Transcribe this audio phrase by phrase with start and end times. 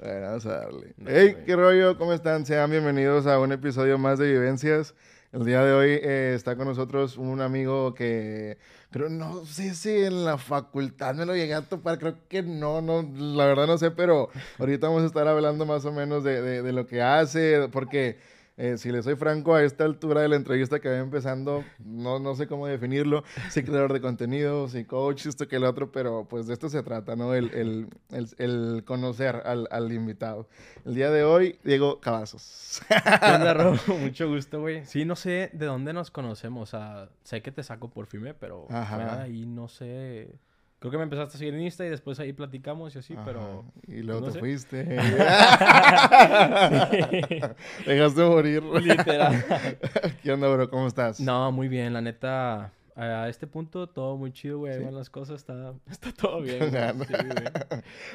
[0.00, 0.94] Bueno, vamos a darle.
[1.06, 2.44] hey, qué rollo, ¿cómo están?
[2.44, 4.94] Sean bienvenidos a un episodio más de Vivencias.
[5.32, 8.58] El día de hoy eh, está con nosotros un amigo que
[8.90, 12.80] creo, no sé si en la facultad me lo llegué a topar, creo que no,
[12.80, 16.40] no, la verdad no sé, pero ahorita vamos a estar hablando más o menos de,
[16.40, 18.18] de, de lo que hace, porque
[18.56, 22.20] eh, si le soy franco, a esta altura de la entrevista que va empezando, no,
[22.20, 23.24] no sé cómo definirlo.
[23.50, 26.82] Sí, creador de contenido, sí, coach, esto que el otro, pero pues de esto se
[26.84, 27.34] trata, ¿no?
[27.34, 30.48] El, el, el, el conocer al, al, invitado.
[30.84, 32.80] El día de hoy, Diego Cavazos.
[34.00, 34.84] Mucho gusto, güey.
[34.84, 36.62] Sí, no sé de dónde nos conocemos.
[36.62, 40.38] O sea, sé que te saco por firme, pero ahí no sé.
[40.84, 43.64] Creo que me empezaste a seguir en Insta y después ahí platicamos y así, pero...
[43.86, 44.84] Y luego pues, te fuiste.
[47.86, 48.62] Dejaste morir.
[48.62, 49.42] Literal.
[50.22, 50.68] ¿Qué onda, bro?
[50.68, 51.20] ¿Cómo estás?
[51.20, 51.94] No, muy bien.
[51.94, 54.84] La neta, a este punto todo muy chido, güey.
[54.84, 56.70] Van las cosas, está, está todo bien.
[56.70, 56.76] Sí,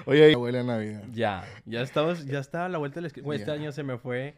[0.06, 1.02] Oye, huele a Navidad.
[1.12, 3.12] Ya, ya estamos, ya está a la vuelta del...
[3.20, 4.36] Güey, este año se me fue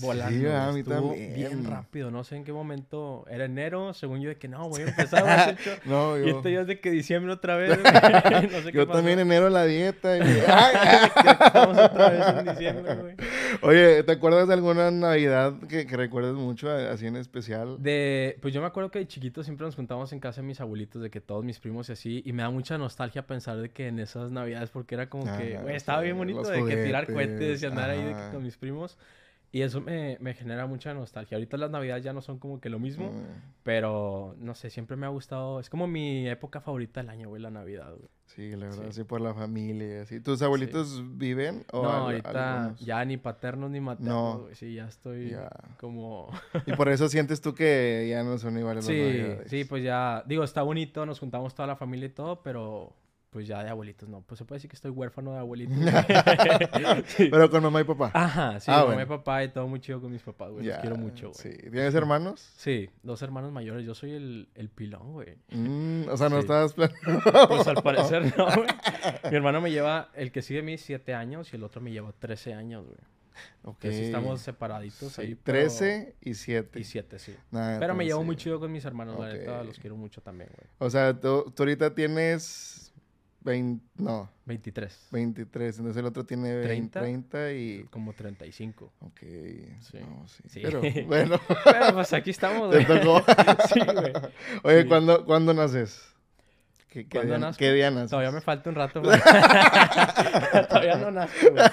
[0.00, 0.38] volando.
[0.38, 1.34] Sí, a mí también.
[1.34, 2.10] bien rápido.
[2.10, 3.24] No sé en qué momento.
[3.30, 6.26] Era enero, según yo, de que no, voy a empezar a no, yo...
[6.26, 7.78] Y este ya es de que diciembre otra vez.
[8.52, 10.16] no sé yo también enero la dieta.
[10.16, 10.20] Y...
[10.20, 13.14] estamos otra vez en diciembre, güey.
[13.62, 17.82] Oye, ¿te acuerdas de alguna Navidad que, que recuerdes mucho, así en especial?
[17.82, 20.60] De, pues yo me acuerdo que de chiquitos siempre nos juntábamos en casa de mis
[20.60, 22.22] abuelitos, de que todos mis primos y así.
[22.24, 25.58] Y me da mucha nostalgia pensar de que en esas Navidades, porque era como que,
[25.58, 28.96] güey, estaba bien bonito de que tirar cohetes y andar ahí con mis primos.
[29.52, 31.36] Y eso me, me, genera mucha nostalgia.
[31.36, 33.52] Ahorita las navidades ya no son como que lo mismo, mm.
[33.64, 35.58] pero no sé, siempre me ha gustado.
[35.58, 38.08] Es como mi época favorita del año, güey, la Navidad, güey.
[38.26, 40.20] Sí, la verdad, sí, por la familia, así.
[40.20, 41.64] ¿Tus abuelitos viven?
[41.72, 44.54] O no, ahorita ya ni paternos ni maternos, no.
[44.54, 45.34] Sí, ya estoy
[45.80, 46.30] como...
[46.66, 50.44] y por eso sientes tú que ya no son iguales sí, Sí, pues ya, digo,
[50.44, 52.94] está bonito, nos juntamos toda la familia y todo, pero
[53.30, 54.22] pues ya de abuelitos no.
[54.22, 55.76] Pues se puede decir que estoy huérfano de abuelitos.
[57.16, 58.10] Pero con mamá y papá.
[58.12, 60.66] Ajá, sí, ah, mamá y papá y todo muy chido con mis papás, güey.
[60.66, 61.54] Los quiero mucho, güey.
[61.54, 61.70] Sí.
[61.70, 62.40] ¿Tienes hermanos?
[62.56, 63.86] Sí, dos hermanos mayores.
[63.86, 65.36] Yo soy el, el pilón, güey.
[65.50, 66.74] Mm, o sea, no estabas
[67.48, 68.68] Pues al parecer no, güey.
[69.30, 71.92] Mi hermano me lleva, el que sigue a mí, siete años y el otro me
[71.92, 72.98] lleva trece años, güey.
[73.62, 73.84] Ok.
[73.84, 75.34] estamos separaditos ahí.
[75.34, 75.58] Pero...
[75.58, 76.78] 13 y 7.
[76.78, 77.36] Y 7, sí.
[77.50, 80.68] pero me llevo muy chido con mis hermanos, la neta, los quiero mucho también, güey.
[80.78, 82.89] O sea, tú ahorita tienes
[83.42, 84.30] 20, no.
[84.46, 85.08] 23.
[85.10, 85.78] 23.
[85.78, 87.84] Entonces el otro tiene 30, 30 y...
[87.90, 88.92] Como 35.
[89.00, 89.20] Ok.
[89.80, 89.98] Sí.
[90.00, 90.42] No, sí.
[90.46, 90.60] sí.
[90.62, 91.40] Pero bueno.
[91.64, 92.84] Pero pues aquí estamos, güey.
[93.72, 94.12] sí, güey.
[94.62, 96.14] Oye, ¿cuándo, ¿cuándo naces?
[96.90, 98.10] ¿Qué, qué, día, ¿Qué día naces?
[98.10, 99.00] Todavía me falta un rato.
[100.68, 101.64] Todavía no nací, güey.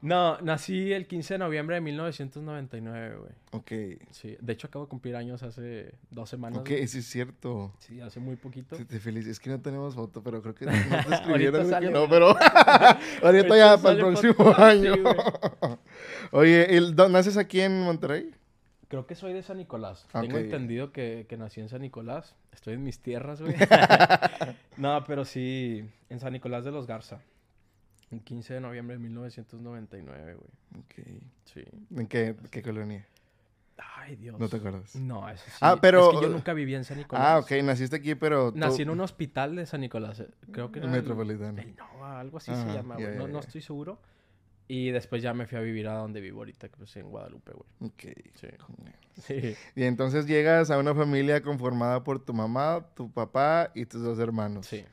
[0.00, 3.32] No, nací el 15 de noviembre de 1999, güey.
[3.50, 4.00] Ok.
[4.12, 6.60] Sí, de hecho acabo de cumplir años hace dos semanas.
[6.60, 7.74] Ok, sí es cierto.
[7.80, 8.76] Sí, hace muy poquito.
[8.76, 9.26] Sí, te feliz.
[9.26, 10.78] Es que no tenemos foto, pero creo que no te
[11.16, 12.36] escribieron que no, pero
[13.24, 14.94] ahorita ya para el próximo año.
[16.30, 18.30] Oye, ¿naces aquí en Monterrey?
[18.88, 20.06] Creo que soy de San Nicolás.
[20.12, 22.34] Tengo entendido que, que, nací en San Nicolás.
[22.52, 23.54] Estoy en mis tierras, güey.
[24.78, 27.20] no, pero sí, en San Nicolás de los Garza.
[28.10, 30.82] El 15 de noviembre de 1999, güey.
[30.82, 31.22] Ok.
[31.44, 31.62] Sí.
[31.94, 33.06] ¿En qué, qué colonia?
[33.76, 34.40] Ay, Dios.
[34.40, 34.96] ¿No te acuerdas?
[34.96, 35.58] No, eso sí.
[35.60, 36.10] Ah, pero...
[36.10, 37.24] Es que yo nunca viví en San Nicolás.
[37.26, 37.62] Ah, ok.
[37.62, 38.52] Naciste aquí, pero...
[38.54, 40.20] Nací en un hospital de San Nicolás.
[40.20, 40.88] Eh, creo que era...
[40.88, 41.60] Metropolitano.
[41.60, 43.16] El, algo así se llama, güey.
[43.16, 43.98] no, no estoy seguro.
[44.68, 47.52] Y después ya me fui a vivir a donde vivo ahorita, que pues en Guadalupe,
[47.52, 47.90] güey.
[47.90, 48.16] Ok.
[48.34, 48.48] Sí.
[49.22, 49.54] sí.
[49.74, 54.18] Y entonces llegas a una familia conformada por tu mamá, tu papá y tus dos
[54.18, 54.66] hermanos.
[54.66, 54.84] Sí.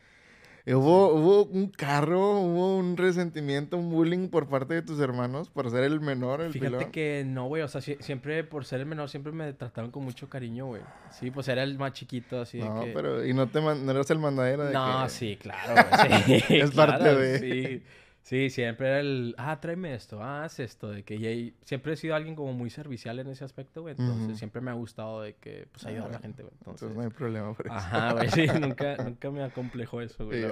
[0.67, 5.69] ¿Hubo, ¿Hubo un carro, hubo un resentimiento, un bullying por parte de tus hermanos por
[5.69, 7.61] ser el menor, el Fíjate que no, güey.
[7.61, 10.81] O sea, siempre, por ser el menor, siempre me trataron con mucho cariño, güey.
[11.11, 12.91] Sí, pues era el más chiquito, así no, de que...
[12.93, 13.23] pero...
[13.23, 16.41] ¿Y no, te no eras el mandadero de No, sí, claro, güey.
[16.41, 17.39] Sí, es parte de...
[17.39, 17.83] Sí.
[18.25, 21.29] Sí, siempre era el, ah, tráeme esto, ah, haz esto, de que ya
[21.63, 24.73] siempre he sido alguien como muy servicial en ese aspecto, güey, entonces siempre me ha
[24.73, 26.51] gustado de que, pues, ayudar a la gente, güey.
[26.57, 27.75] Entonces, no hay problema por eso.
[27.75, 30.43] Ajá, güey, sí, nunca, nunca me acomplejó eso, güey.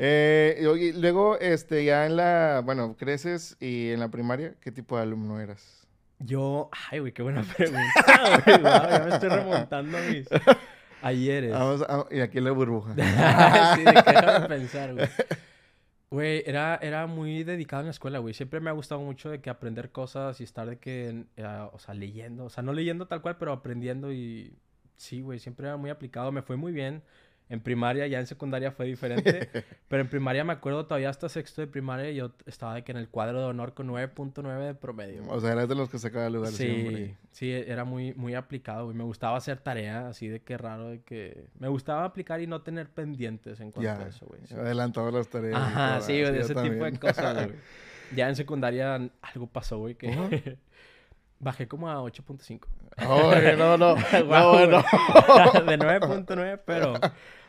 [0.00, 4.96] eh, y luego, este, ya en la, bueno, creces y en la primaria, ¿qué tipo
[4.96, 5.86] de alumno eras?
[6.18, 10.26] Yo, ay, güey, qué buena pregunta, güey, ya me estoy remontando a mis
[11.02, 11.52] ayeres.
[11.52, 12.92] Vamos, a, y aquí la burbuja.
[13.76, 15.08] sí, de qué pensar, güey.
[16.12, 18.34] Güey, era, era muy dedicado en la escuela, güey.
[18.34, 21.78] Siempre me ha gustado mucho de que aprender cosas y estar de que, eh, o
[21.78, 22.44] sea, leyendo.
[22.44, 24.54] O sea, no leyendo tal cual, pero aprendiendo y...
[24.96, 26.30] Sí, güey, siempre era muy aplicado.
[26.30, 27.02] Me fue muy bien
[27.52, 29.50] en primaria, ya en secundaria fue diferente.
[29.88, 32.96] pero en primaria me acuerdo todavía hasta sexto de primaria yo estaba de que en
[32.96, 35.22] el cuadro de honor con 9.9 de promedio.
[35.28, 37.16] O sea, eras de los que sacaba el lugar sí, siempre.
[37.30, 38.96] Sí, era muy, muy aplicado, güey.
[38.96, 41.44] Me gustaba hacer tarea, así de que raro, de que...
[41.58, 44.40] Me gustaba aplicar y no tener pendientes en cuanto a eso, güey.
[44.46, 44.54] Sí.
[44.54, 45.60] Adelantaba las tareas.
[45.60, 47.58] Ajá, sí, de ese tipo de cosas, güey.
[48.16, 50.08] Ya en secundaria algo pasó, güey, que...
[51.42, 52.68] Bajé como a 8.5.
[53.58, 53.96] no, no.
[54.26, 54.76] no, no.
[54.76, 56.94] de 9.9, pero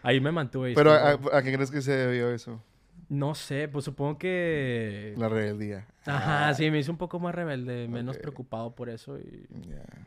[0.01, 0.73] ahí me mantuve.
[0.73, 2.59] ¿Pero a, a, qué crees que se debió eso?
[3.07, 5.13] No sé, pues supongo que...
[5.15, 5.85] La rebeldía.
[6.07, 6.53] Ajá, ah.
[6.55, 9.47] sí, me hice un poco más rebelde, menos preocupado por eso y...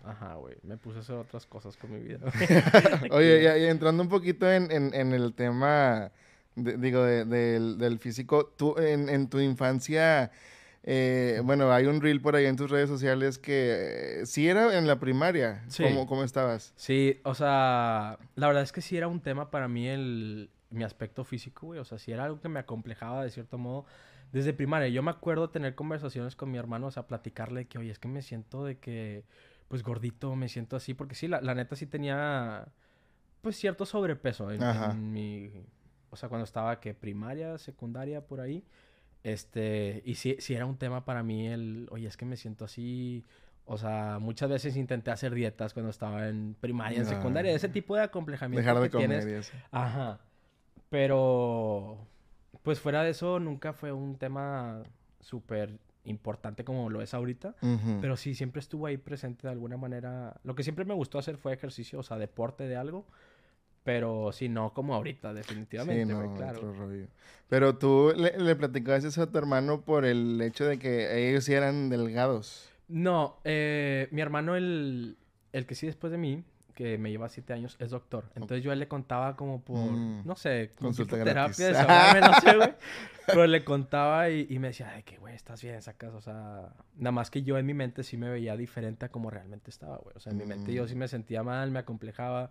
[0.04, 2.18] Ajá, güey, me puse a hacer otras cosas con mi vida.
[3.12, 6.10] Oye, y, entrando un poquito en, en, el tema,
[6.56, 10.32] digo, del, del, físico, tú en, en tu infancia
[10.88, 14.78] eh, bueno, hay un reel por ahí en tus redes sociales que eh, sí era
[14.78, 15.64] en la primaria.
[15.66, 15.84] Sí.
[16.06, 16.72] ¿Cómo, estabas?
[16.76, 20.84] Sí, o sea, la verdad es que sí era un tema para mí el, mi
[20.84, 21.80] aspecto físico, güey.
[21.80, 23.84] O sea, sí era algo que me acomplejaba de cierto modo
[24.30, 24.86] desde primaria.
[24.88, 28.06] Yo me acuerdo tener conversaciones con mi hermano, o sea, platicarle que, oye, es que
[28.06, 29.24] me siento de que,
[29.66, 30.94] pues gordito, me siento así.
[30.94, 32.68] Porque sí, la, neta sí tenía,
[33.42, 35.50] pues cierto sobrepeso en, en mi...
[36.10, 38.64] O sea, cuando estaba que primaria, secundaria, por ahí.
[39.22, 42.64] Este, y si si era un tema para mí el, oye, es que me siento
[42.64, 43.24] así.
[43.64, 47.96] O sea, muchas veces intenté hacer dietas cuando estaba en primaria, en secundaria, ese tipo
[47.96, 48.60] de acomplejamiento.
[48.60, 49.52] Dejar de comer y eso.
[49.72, 50.20] Ajá.
[50.88, 51.98] Pero,
[52.62, 54.84] pues fuera de eso, nunca fue un tema
[55.20, 57.56] súper importante como lo es ahorita.
[58.00, 60.40] Pero sí, siempre estuvo ahí presente de alguna manera.
[60.44, 63.04] Lo que siempre me gustó hacer fue ejercicio, o sea, deporte de algo.
[63.86, 66.74] Pero sí, no como ahorita, definitivamente, sí, claro.
[67.48, 71.44] Pero tú le, le platicabas eso a tu hermano por el hecho de que ellos
[71.44, 72.68] sí eran delgados.
[72.88, 75.16] No, eh, mi hermano, el,
[75.52, 76.42] el que sí después de mí,
[76.74, 78.24] que me lleva siete años, es doctor.
[78.34, 80.22] Entonces yo a él le contaba como por, mm.
[80.24, 82.74] no sé, consulta terapia, no sé, güey.
[83.28, 86.74] Pero le contaba y, y me decía, ay, que güey, estás bien, sacas, o sea,
[86.96, 89.98] nada más que yo en mi mente sí me veía diferente a como realmente estaba,
[89.98, 90.16] güey.
[90.16, 90.88] O sea, en mi mente yo mm.
[90.88, 92.50] sí me sentía mal, me acomplejaba.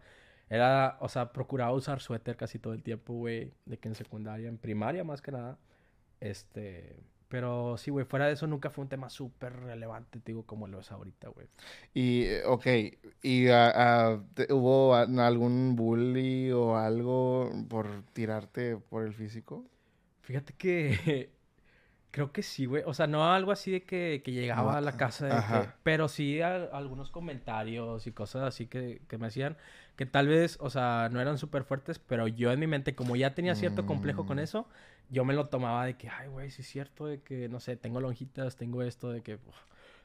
[0.50, 3.54] Era, o sea, procuraba usar suéter casi todo el tiempo, güey.
[3.66, 5.58] De que en secundaria, en primaria más que nada.
[6.20, 6.96] Este.
[7.28, 10.80] Pero sí, güey, fuera de eso nunca fue un tema súper relevante, digo, como lo
[10.80, 11.48] es ahorita, güey.
[11.94, 12.68] Y, eh, ok,
[13.24, 13.48] ¿y
[14.52, 19.66] hubo algún bully o algo por tirarte por el físico?
[20.22, 21.32] Fíjate que
[22.16, 22.82] Creo que sí, güey.
[22.86, 26.42] O sea, no algo así de que, llegaba a la casa, de que, pero sí
[26.42, 29.58] algunos comentarios y cosas así que, me hacían,
[29.96, 33.16] que tal vez, o sea, no eran súper fuertes, pero yo en mi mente, como
[33.16, 34.42] ya tenía cierto complejo con mm.
[34.42, 34.68] eso,
[35.10, 37.78] yo me lo tomaba de que, ay, güey, sí es cierto, de que, no sé,
[37.78, 39.40] tengo lonjitas, tengo esto, de que,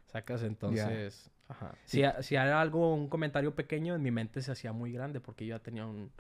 [0.06, 1.75] sacas, entonces, ajá.
[1.84, 5.46] Si, si era algo, un comentario pequeño, en mi mente se hacía muy grande porque
[5.46, 6.10] yo ya tenía un...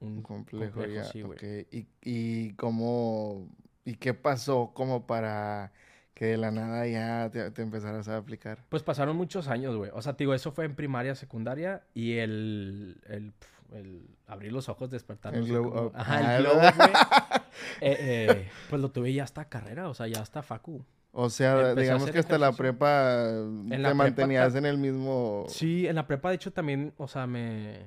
[0.00, 1.04] Un, complejo, ya.
[1.04, 1.22] Sí,
[1.70, 3.48] ¿Y, y cómo
[3.84, 5.72] ¿Y qué pasó como para
[6.20, 8.58] que de la nada ya te, empezaras a aplicar?
[8.68, 9.90] Pues pasaron muchos años, güey.
[9.94, 13.32] O sea, te digo, eso fue en primaria, secundaria y el, el,
[13.72, 15.34] el abrir los ojos, despertar.
[15.34, 16.70] El glow Ajá, el glow güey.
[17.80, 20.84] Eh, eh, pues lo tuve ya hasta carrera, o sea, ya hasta facu.
[21.12, 23.26] O sea, digamos que hasta la prepa
[23.68, 25.46] te mantenías en el mismo...
[25.48, 27.86] Sí, en la prepa, de hecho, también, o sea, me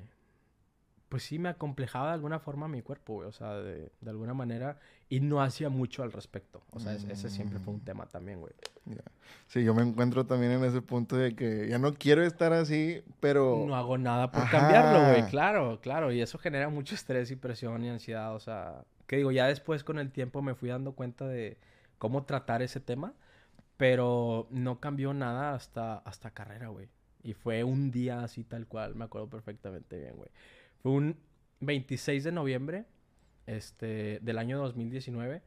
[1.14, 3.28] pues sí me acomplejaba de alguna forma mi cuerpo, güey.
[3.28, 4.80] O sea, de, alguna manera.
[5.10, 6.64] Y no hacía mucho al respecto.
[6.72, 7.86] O sea, ese siempre fue un mm.
[7.86, 8.52] tema también, güey.
[9.46, 13.04] Sí, yo me encuentro también en ese punto de que ya no quiero estar así,
[13.20, 13.64] pero...
[13.68, 15.30] No hago nada por cambiarlo, güey.
[15.30, 16.12] Claro, claro.
[16.12, 18.34] Y eso genera mucho estrés y presión y ansiedad.
[18.34, 21.60] O sea, que digo, ya después con el tiempo me fui dando cuenta de
[22.00, 23.14] cómo tratar ese tema.
[23.78, 26.90] Pero no cambió nada hasta, hasta carrera, güey.
[27.22, 28.96] Y fue un día así tal cual.
[28.96, 30.32] Me acuerdo perfectamente bien, güey.
[30.84, 31.18] Fue un
[31.62, 32.86] 26 de noviembre
[33.48, 35.42] este, del año 2019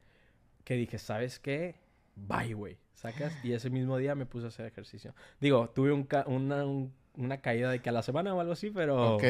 [0.63, 1.75] que dije, ¿sabes qué?
[2.15, 2.77] Bye, güey.
[2.95, 3.31] ¿Sacas?
[3.45, 5.13] Y ese mismo día me puse a hacer ejercicio.
[5.39, 6.65] Digo, tuve una,
[7.13, 9.15] una, caída de que a la semana o algo así, pero...
[9.15, 9.23] Ok.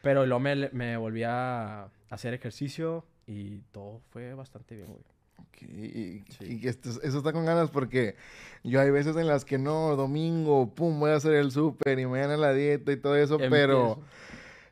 [0.00, 5.04] Pero luego me, me volví a hacer ejercicio y todo fue bastante bien, güey.
[5.60, 8.16] Y, y esto, eso está con ganas porque
[8.64, 12.06] yo hay veces en las que no, domingo, pum, voy a hacer el súper y
[12.06, 14.00] me dan a la dieta y todo eso, pero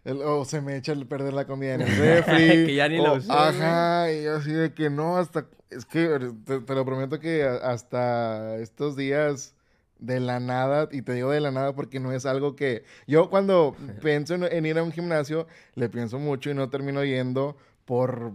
[0.04, 2.66] o se me echa a perder la comida en el refri.
[2.66, 3.30] que ya ni lo usé.
[3.30, 5.46] Ajá, y yo así de que no, hasta.
[5.70, 6.08] Es que
[6.44, 9.54] te, lo prometo que hasta estos días
[9.98, 12.84] de la nada, y te digo de la nada porque no es algo que.
[13.06, 17.56] Yo cuando pienso en, ir a un gimnasio, le pienso mucho y no termino yendo
[17.84, 18.32] por.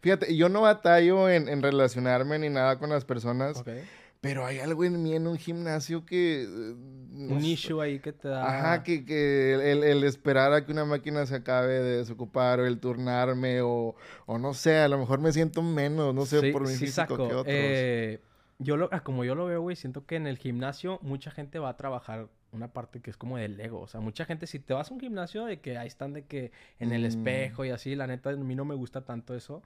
[0.00, 3.62] Fíjate, yo no batallo en, relacionarme ni nada con las personas.
[4.22, 6.44] Pero hay algo en mí en un gimnasio que...
[6.44, 8.46] Eh, un issue ahí que te da...
[8.46, 12.78] Ajá, que, que el, esperar a que una máquina se acabe de desocupar o el
[12.78, 16.72] turnarme o, o no sé, a lo mejor me siento menos, no sé, por mi
[16.72, 17.44] físico que otros.
[17.48, 18.20] Eh,
[18.60, 21.58] yo lo, ah, como yo lo veo, güey, siento que en el gimnasio mucha gente
[21.58, 23.80] va a trabajar una parte que es como del ego.
[23.80, 26.26] O sea, mucha gente, si te vas a un gimnasio, de que ahí están de
[26.26, 27.06] que en el mm.
[27.06, 29.64] espejo y así, la neta, a mí no me gusta tanto eso.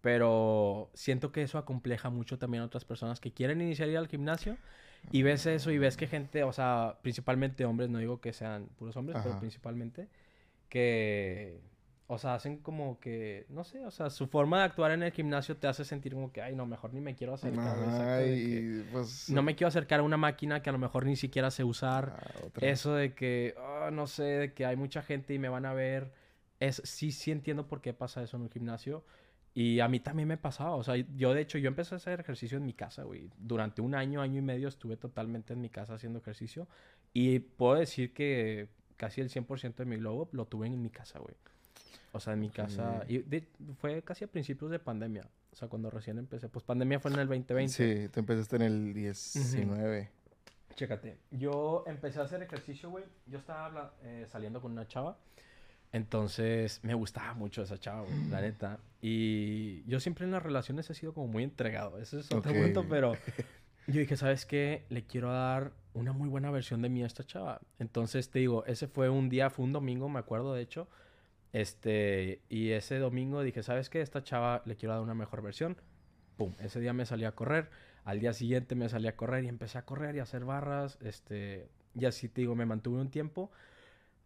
[0.00, 4.06] Pero siento que eso acompleja mucho también a otras personas que quieren iniciar ir al
[4.06, 4.56] gimnasio
[5.10, 8.66] y ves eso y ves que gente, o sea, principalmente hombres, no digo que sean
[8.78, 10.08] puros hombres, pero principalmente,
[10.68, 11.60] que,
[12.06, 15.12] o sea, hacen como que, no sé, o sea, su forma de actuar en el
[15.12, 17.76] gimnasio te hace sentir como que, ay, no, mejor ni me quiero acercar.
[18.92, 21.64] Pues, no me quiero acercar a una máquina que a lo mejor ni siquiera sé
[21.64, 22.14] usar.
[22.16, 25.66] Ah, eso de que, oh, no sé, de que hay mucha gente y me van
[25.66, 26.12] a ver.
[26.60, 29.04] Es, sí, sí entiendo por qué pasa eso en un gimnasio.
[29.60, 32.20] Y a mí también me pasaba, o sea, yo de hecho, yo empecé a hacer
[32.20, 33.28] ejercicio en mi casa, güey.
[33.38, 36.68] Durante un año, año y medio estuve totalmente en mi casa haciendo ejercicio.
[37.12, 41.18] Y puedo decir que casi el 100% de mi globo lo tuve en mi casa,
[41.18, 41.34] güey.
[42.12, 43.04] O sea, en mi casa.
[43.08, 43.24] Y
[43.80, 45.26] fue casi a principios de pandemia.
[45.52, 46.48] O sea, cuando recién empecé.
[46.48, 47.68] Pues pandemia fue en el 2020.
[47.72, 50.08] Sí, tú empezaste en el 19.
[50.76, 51.18] Chécate.
[51.32, 53.02] Yo empecé a hacer ejercicio, güey.
[53.26, 55.18] Yo estaba eh, saliendo con una chava.
[55.92, 58.78] Entonces, me gustaba mucho esa chava, la neta.
[59.00, 61.98] Y yo siempre en las relaciones he sido como muy entregado.
[61.98, 63.14] Ese es otro punto, pero
[63.86, 64.84] yo dije, ¿sabes qué?
[64.90, 67.60] Le quiero dar una muy buena versión de mí a esta chava.
[67.78, 70.88] Entonces, te digo, ese fue un día, fue un domingo, me acuerdo, de hecho.
[71.52, 74.02] Este, y ese domingo dije, ¿sabes qué?
[74.02, 75.76] Esta chava le quiero dar una mejor versión.
[76.36, 77.70] Pum, ese día me salí a correr.
[78.04, 80.98] Al día siguiente me salí a correr y empecé a correr y a hacer barras.
[81.00, 83.50] Este, y así te digo, me mantuve un tiempo.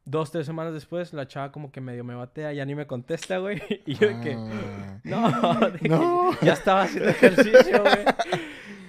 [0.04, 3.38] Dos, tres semanas después, la chava como que medio me batea, ya ni me contesta,
[3.38, 3.60] güey.
[3.86, 5.00] Y yo de que, ah.
[5.04, 5.30] no,
[5.88, 6.40] no.
[6.40, 8.04] ya estaba haciendo ejercicio, güey.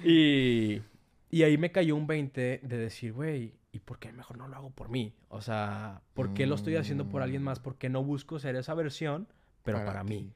[0.04, 0.82] Y,
[1.30, 4.56] y ahí me cayó un 20 de decir, güey, ¿y por qué mejor no lo
[4.56, 5.14] hago por mí?
[5.28, 7.58] O sea, ¿por qué lo estoy haciendo por alguien más?
[7.58, 9.26] ¿Por qué no busco ser esa versión,
[9.62, 10.32] pero para, mí?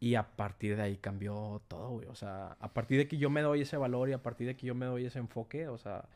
[0.00, 2.08] Y a partir de ahí cambió todo, güey.
[2.08, 4.56] O sea, a partir de que yo me doy ese valor y a partir de
[4.56, 6.06] que yo me doy ese enfoque, o sea,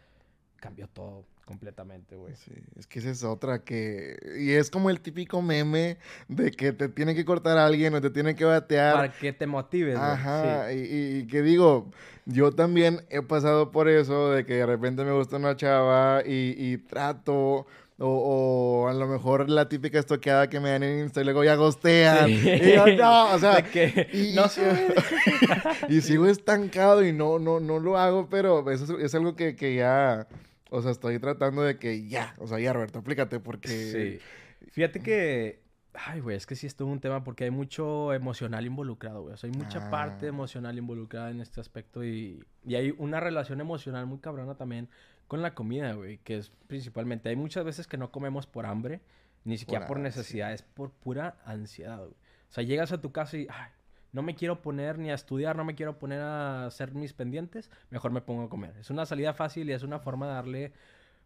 [0.57, 2.35] cambió todo completamente, güey.
[2.35, 4.17] Sí, es que esa es otra que...
[4.39, 5.97] Y es como el típico meme
[6.29, 8.95] de que te tiene que cortar a alguien o te tiene que batear.
[8.95, 10.11] Para que te motives, güey.
[10.11, 11.91] Ajá, y, y, que digo,
[12.27, 16.77] yo también he pasado por eso de que de repente me gusta una chava y,
[16.79, 17.67] trato...
[17.99, 21.55] O, a lo mejor la típica estoqueada que me dan en Insta y luego ya
[21.55, 22.29] gostean.
[22.29, 23.61] Y yo, no, o sea,
[24.13, 24.45] y, no
[25.89, 29.77] y sigo estancado y no, no, no lo hago, pero eso es, algo que, que
[29.77, 30.27] ya
[30.71, 33.69] o sea, estoy tratando de que ya, o sea, ya, Roberto, explícate porque...
[33.69, 34.69] Sí.
[34.71, 35.65] Fíjate que...
[35.95, 39.35] Ay, güey, es que sí es todo un tema porque hay mucho emocional involucrado, güey.
[39.35, 40.29] O sea, hay mucha parte ah.
[40.29, 44.91] emocional involucrada en este aspecto y, y hay una relación emocional muy cabrona también
[45.27, 47.31] con la comida, güey, que es principalmente...
[47.31, 49.01] Hay muchas veces que no comemos por hambre,
[49.45, 52.11] ni siquiera por, necesidad, es por pura ansiedad, güey.
[52.11, 53.71] O sea, llegas a tu casa y, ay,
[54.17, 57.71] no me quiero poner ni a estudiar, no me quiero poner a hacer mis pendientes,
[57.91, 58.75] mejor me pongo a comer.
[58.81, 60.73] Es una salida fácil y es una forma de darle,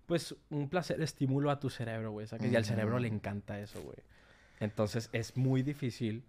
[0.06, 2.24] pues, un placer, estímulo a tu cerebro, güey.
[2.24, 3.98] O sea, que ya al cerebro le encanta eso, güey.
[4.58, 6.24] Entonces, es muy difícil,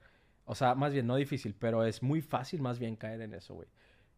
[0.45, 3.55] o sea, más bien, no difícil, pero es muy fácil más bien caer en eso,
[3.55, 3.67] güey.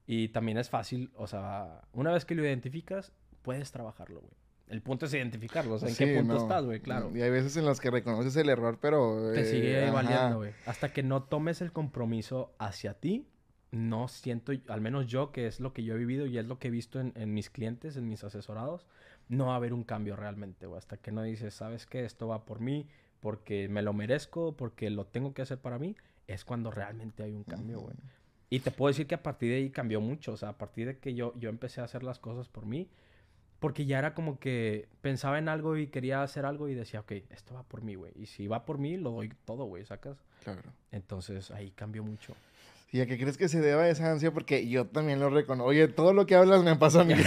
[0.05, 4.33] Y también es fácil, o sea, una vez que lo identificas, puedes trabajarlo, güey.
[4.69, 7.11] El punto es identificarlo, o sea, en qué punto estás, güey, claro.
[7.15, 9.31] Y hay veces en las que reconoces el error, pero...
[9.33, 10.51] Te sigue eh, valiendo, güey.
[10.65, 13.27] Hasta que no tomes el compromiso hacia ti,
[13.71, 16.59] no siento, al menos yo, que es lo que yo he vivido y es lo
[16.59, 18.87] que he visto en, mis clientes, en mis asesorados,
[19.29, 20.77] no va a haber un cambio realmente, güey.
[20.77, 22.05] Hasta que no dices, ¿sabes qué?
[22.05, 22.87] Esto va por mí,
[23.19, 25.95] porque me lo merezco, porque lo tengo que hacer para mí,
[26.27, 27.95] es cuando realmente hay un cambio, güey.
[28.49, 30.85] Y te puedo decir que a partir de ahí cambió mucho, o sea, a partir
[30.85, 32.87] de que yo, yo empecé a hacer las cosas por mí,
[33.63, 37.13] porque ya era como que pensaba en algo y quería hacer algo y decía, ok,
[37.29, 38.11] esto va por mí, güey.
[38.17, 40.17] Y si va por mí, lo doy todo, güey, ¿sacas?
[40.43, 40.59] Claro.
[40.91, 42.35] Entonces ahí cambió mucho.
[42.91, 44.33] ¿Y a qué crees que se deba esa ansia?
[44.33, 45.69] Porque yo también lo reconozco.
[45.69, 47.13] Oye, todo lo que hablas me pasa a mí.
[47.15, 47.23] sí,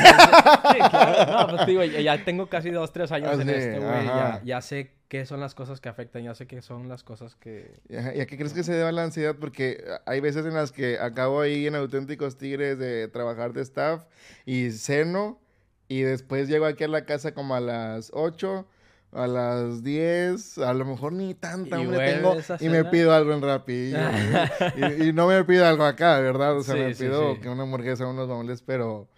[0.90, 1.32] claro.
[1.32, 4.04] No, pues digo, ya tengo casi dos, tres años en esto, güey.
[4.04, 7.34] Ya, ya, sé qué son las cosas que afectan, ya sé qué son las cosas
[7.34, 7.80] que...
[7.88, 9.36] ¿Y a qué crees que se deba la ansiedad?
[9.40, 14.04] Porque hay veces en las que acabo ahí en Auténticos Tigres de trabajar de staff
[14.44, 15.40] y ceno
[15.88, 18.66] y después llego aquí a la casa como a las 8,
[19.12, 23.42] a las 10, a lo mejor ni tanta hambre tengo y me pido algo en
[23.42, 23.92] Rappi.
[25.00, 26.56] y, no me pido algo acá, ¿verdad?
[26.56, 29.08] O sea, me pido que una hamburguesa, unos bombones, pero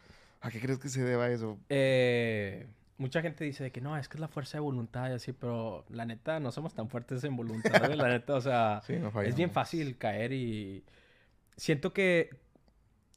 [0.41, 1.59] ¿a qué crees que se deba eso?
[1.69, 2.67] Eh,
[2.99, 5.85] mucha gente dice que no, es que es la fuerza de voluntad y así, pero
[5.89, 8.83] la neta no somos tan fuertes en voluntad, La neta, o sea,
[9.25, 10.85] es bien fácil caer y
[11.57, 12.31] siento que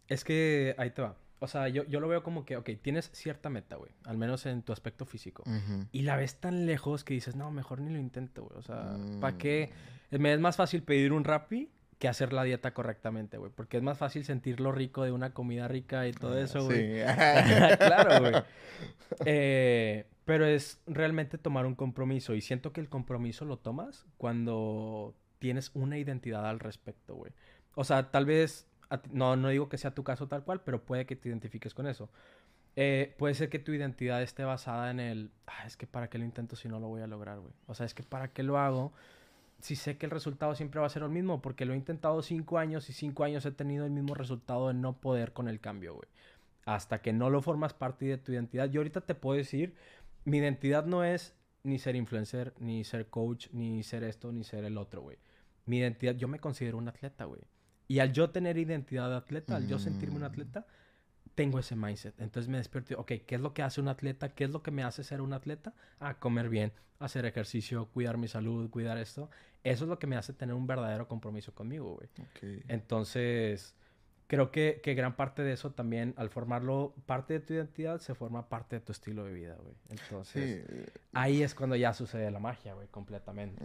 [0.07, 3.09] es que ahí te va o sea, yo, yo lo veo como que, ok, tienes
[3.13, 5.43] cierta meta, güey, al menos en tu aspecto físico.
[5.91, 8.59] Y la ves tan lejos que dices, no, mejor ni lo intento, güey.
[8.59, 9.71] O sea, ¿para qué?
[10.11, 10.21] Mm.
[10.21, 13.51] Me es más fácil pedir un Rappi que hacer la dieta correctamente, güey.
[13.55, 16.63] Porque es más fácil sentir lo rico de una comida rica y todo ah, eso,
[16.63, 16.99] güey.
[16.99, 17.05] Sí.
[17.79, 18.33] claro, güey.
[19.25, 22.35] Eh, pero es realmente tomar un compromiso.
[22.35, 27.31] Y siento que el compromiso lo tomas cuando tienes una identidad al respecto, güey.
[27.73, 28.67] O sea, tal vez
[29.11, 31.87] no, no digo que sea tu caso tal cual, pero puede que te identifiques con
[31.87, 32.09] eso.
[32.75, 36.17] Eh, puede ser que tu identidad esté basada en el, ah, es que para qué
[36.17, 37.53] lo intento si no lo voy a lograr, güey.
[37.67, 38.93] O sea, es que para qué lo hago
[39.61, 42.21] si sé que el resultado siempre va a ser el mismo, porque lo he intentado
[42.21, 45.59] cinco años y cinco años he tenido el mismo resultado de no poder con el
[45.59, 46.09] cambio, güey.
[46.65, 48.69] Hasta que no lo formas parte de tu identidad.
[48.69, 49.75] Yo ahorita te puedo decir,
[50.25, 54.63] mi identidad no es ni ser influencer, ni ser coach, ni ser esto, ni ser
[54.65, 55.17] el otro, güey.
[55.65, 57.41] Mi identidad, yo me considero un atleta, güey.
[57.91, 60.27] Y al yo tener identidad de atleta, al yo sentirme un mm.
[60.27, 60.65] atleta,
[61.35, 62.17] tengo ese mindset.
[62.21, 64.29] Entonces me despierto, ok, ¿qué es lo que hace un atleta?
[64.29, 65.73] ¿Qué es lo que me hace ser un atleta?
[65.99, 69.29] A comer bien, hacer ejercicio, cuidar mi salud, cuidar esto.
[69.65, 72.07] Eso es lo que me hace tener un verdadero compromiso conmigo, güey.
[72.69, 73.75] Entonces,
[74.31, 78.15] creo que, que, gran parte de eso también, al formarlo parte de tu identidad, se
[78.15, 79.75] forma parte de tu estilo de vida, güey.
[79.89, 80.63] Entonces,
[81.11, 83.61] ahí es cuando ya sucede la magia, güey, completamente.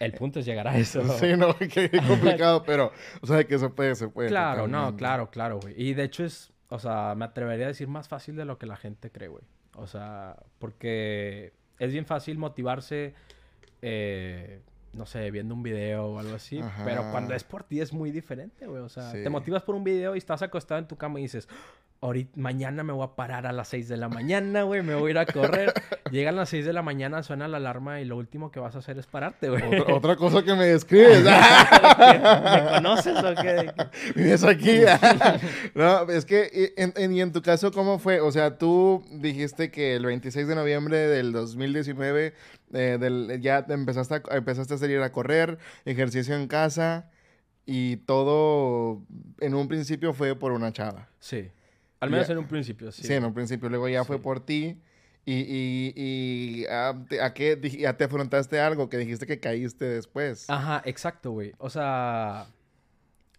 [0.00, 1.00] El punto es llegar a eso.
[1.20, 4.30] Sí, no, que complicado, pero, o sea, que se puede, se puede.
[4.30, 5.80] Claro, no, claro, claro, güey.
[5.80, 8.66] Y de hecho es, o sea, me atrevería a decir más fácil de lo que
[8.66, 9.44] la gente cree, güey.
[9.76, 13.14] O sea, porque es bien fácil motivarse.
[13.82, 14.60] Eh,
[14.98, 16.60] no sé, viendo un video o algo así.
[16.84, 18.82] Pero cuando es por ti es muy diferente, güey.
[18.82, 21.48] O sea, te motivas por un video y estás acostado en tu cama y dices,
[22.00, 25.08] ahorita, mañana me voy a parar a las 6 de la mañana, güey, me voy
[25.08, 25.72] a ir a correr.
[26.10, 28.78] Llegan las 6 de la mañana, suena la alarma y lo último que vas a
[28.78, 29.62] hacer es pararte, güey.
[29.90, 31.24] Otra, cosa que me describes.
[31.24, 33.72] ¿Me conoces o qué?
[34.14, 34.80] Vives aquí.
[35.74, 38.20] no, es que, en, y en tu caso, ¿cómo fue?
[38.20, 42.34] O sea, tú dijiste que el 26 de noviembre del 2019
[42.74, 47.10] eh, del, ya empezaste a, empezaste a salir a correr, ejercicio en casa
[47.64, 49.02] y todo
[49.40, 51.08] en un principio fue por una chava.
[51.18, 51.50] Sí.
[52.00, 53.02] Al menos en un principio, sí.
[53.02, 53.68] Sí, en un principio.
[53.68, 54.80] Luego ya fue por ti.
[55.24, 60.48] Y, y, y ah, a, qué ya te afrontaste algo que dijiste que caíste después.
[60.48, 61.52] Ajá, exacto, güey.
[61.58, 62.46] O sea,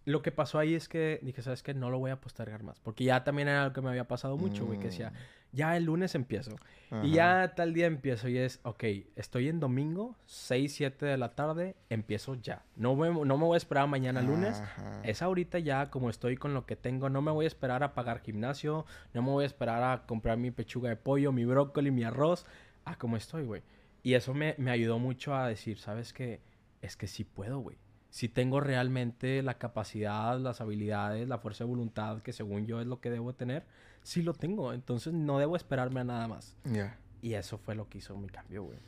[0.04, 1.74] lo que pasó ahí es que dije, ¿sabes qué?
[1.74, 2.78] No lo voy a postergar más.
[2.78, 4.78] Porque ya también era algo que me había pasado mucho, güey.
[4.78, 6.56] Que decía, mm ya el lunes empiezo.
[7.04, 8.82] Y ya tal día empiezo y es, ok,
[9.14, 12.64] estoy en domingo, 6, 7 de la tarde, empiezo ya.
[12.74, 14.60] No me, no me voy a esperar mañana lunes.
[15.04, 17.08] Es ahorita ya como estoy con lo que tengo.
[17.08, 18.86] No me voy a esperar a pagar gimnasio.
[19.14, 22.44] No me voy a esperar a comprar mi pechuga de pollo, mi brócoli, mi arroz.
[22.84, 23.62] A como estoy, güey.
[24.02, 26.40] Y eso me, me ayudó mucho a decir, ¿sabes qué?
[26.82, 27.76] Es que sí puedo, güey
[28.10, 32.86] si tengo realmente la capacidad, las habilidades, la fuerza de voluntad, que según yo es
[32.86, 33.64] lo que debo tener,
[34.02, 34.72] sí lo tengo.
[34.72, 36.56] Entonces no debo esperarme a nada más.
[36.64, 36.98] Ya.
[37.22, 38.78] Y eso fue lo que hizo mi cambio, güey.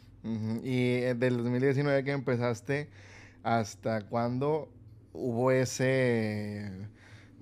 [0.63, 2.89] Y eh, del 2019 que empezaste,
[3.43, 4.69] ¿hasta cuándo
[5.13, 6.71] hubo ese,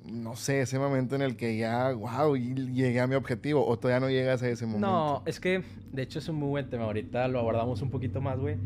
[0.04, 3.66] no sé, ese momento en el que ya, wow, llegué a mi objetivo?
[3.66, 4.86] ¿O todavía no llegas a ese momento?
[4.86, 6.84] No, es que, de hecho, es un muy buen tema.
[6.84, 8.56] Ahorita lo abordamos un poquito más, güey.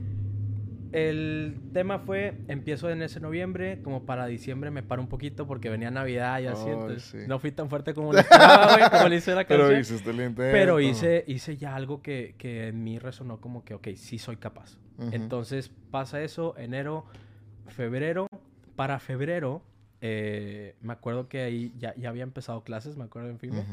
[0.95, 5.69] El tema fue, empiezo en ese noviembre, como para diciembre me paro un poquito porque
[5.69, 9.71] venía Navidad y así, entonces no fui tan fuerte como güey, le hice la canción.
[9.71, 9.95] Pero hice
[10.37, 14.37] Pero hice, hice ya algo que, que, en mí resonó como que, ok, sí soy
[14.37, 14.79] capaz.
[15.11, 17.07] Entonces pasa eso, enero,
[17.67, 18.29] febrero.
[18.77, 19.63] Para febrero,
[20.01, 23.65] eh, me acuerdo que ahí ya, ya había empezado clases, me acuerdo en FIME.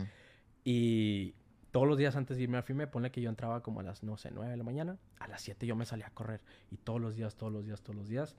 [0.64, 1.36] Y
[1.72, 4.04] todos los días antes de irme al FIME, pone que yo entraba como a las,
[4.04, 4.98] no sé, 9 de la mañana.
[5.20, 6.42] A las 7 yo me salía a correr.
[6.70, 8.36] Y todos los días, todos los días, todos los días.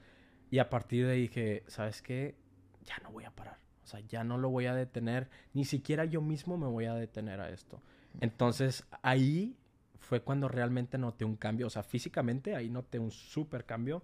[0.50, 2.36] Y a partir de ahí dije, ¿sabes qué?
[2.84, 3.56] Ya no voy a parar.
[3.84, 5.28] O sea, ya no lo voy a detener.
[5.54, 7.80] Ni siquiera yo mismo me voy a detener a esto.
[8.20, 9.56] Entonces, ahí
[9.98, 11.68] fue cuando realmente noté un cambio.
[11.68, 14.02] O sea, físicamente ahí noté un súper cambio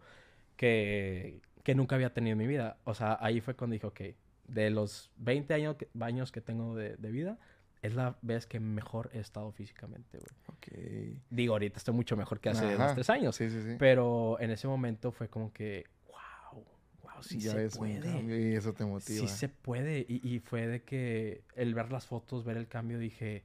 [0.57, 2.79] que, que nunca había tenido en mi vida.
[2.85, 4.01] O sea, ahí fue cuando dije, ok,
[4.47, 7.39] de los 20 años que, años que tengo de, de vida,
[7.83, 10.31] es la vez que mejor he estado físicamente, güey.
[10.49, 11.21] Ok.
[11.31, 13.37] Digo, ahorita estoy mucho mejor que hace dos, tres años.
[13.37, 13.77] Sí, sí, sí.
[13.79, 16.65] Pero en ese momento fue como que, wow,
[17.03, 18.51] wow, sí se puede.
[18.51, 19.21] y eso te motiva.
[19.21, 20.05] Sí se puede.
[20.09, 23.45] Y, y, fue de que el ver las fotos, ver el cambio, dije,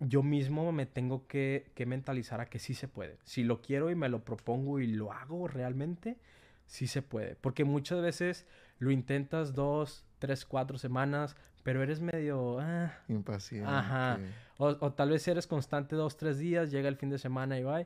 [0.00, 3.18] yo mismo me tengo que, que mentalizar a que sí se puede.
[3.24, 6.18] Si lo quiero y me lo propongo y lo hago realmente,
[6.66, 7.36] sí se puede.
[7.36, 8.46] Porque muchas veces
[8.78, 12.60] lo intentas dos, tres, cuatro semanas, pero eres medio...
[12.60, 13.68] Ah, Impaciente.
[13.68, 14.20] Ajá.
[14.58, 17.80] O, tal vez eres constante dos, tres días, llega el fin de semana y va.
[17.80, 17.84] Mm.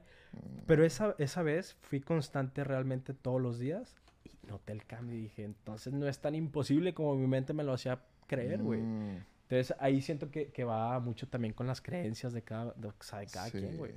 [0.66, 5.22] Pero esa, esa vez fui constante realmente todos los días y noté el cambio y
[5.22, 8.82] dije, entonces no es tan imposible como mi mente me lo hacía creer, güey.
[8.82, 9.24] Mm.
[9.48, 12.92] Entonces ahí siento que, que, va mucho también con las creencias de cada, de,
[13.32, 13.94] cada quien, güey.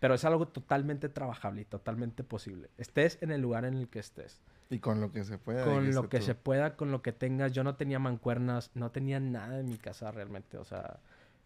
[0.00, 2.68] Pero es algo totalmente trabajable y totalmente posible.
[2.76, 4.42] Estés en el lugar en el que estés.
[4.70, 5.64] Y con lo que se pueda.
[5.64, 7.52] Con lo que se pueda, con lo que tengas.
[7.52, 10.58] Yo no tenía mancuernas, no tenía nada en mi casa realmente.
[10.58, 11.00] O sea,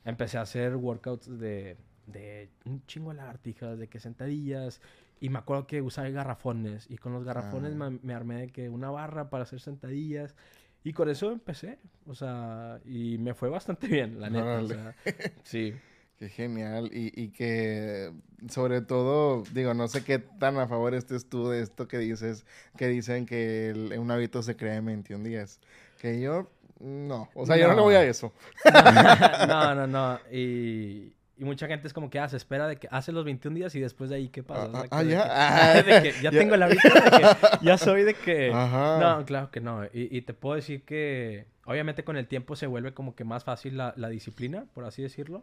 [0.05, 4.83] empecé a hacer workouts de, de un chingo de lagartijas, de que sentadillas.
[5.21, 6.87] Y me acuerdo que usaba garrafones.
[6.91, 7.91] Y con los garrafones ah.
[7.91, 10.37] me, me, armé de que una barra para hacer sentadillas.
[10.83, 14.61] Y con eso empecé, o sea, y me fue bastante bien, la neta.
[14.61, 14.95] O sea,
[15.43, 15.75] sí.
[16.19, 16.91] Qué genial.
[16.93, 18.13] Y, y, que,
[18.49, 22.47] sobre todo, digo, no sé qué tan a favor estés tú de esto que dices,
[22.77, 25.61] que dicen que un hábito se crea en 21 días.
[26.01, 26.51] Que yo,
[26.81, 27.29] no.
[27.35, 28.33] O sea, yo no le voy a eso.
[29.49, 30.21] no, no, no.
[30.31, 33.57] Y, y mucha gente es como que, hace, ah, espera de que hace los 21
[33.57, 34.71] días y después de ahí, ¿qué pasa?
[34.73, 35.83] Ah, ah ya.
[35.83, 38.51] de que ya tengo la vida de que ya soy de que...
[38.53, 39.85] No, claro que no.
[39.87, 43.43] Y, y, te puedo decir que, obviamente con el tiempo se vuelve como que más
[43.43, 45.43] fácil la, la disciplina, por así decirlo.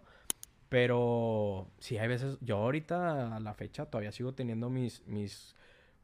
[0.71, 5.53] Pero sí, hay veces, yo ahorita a la fecha todavía sigo teniendo mis, mis,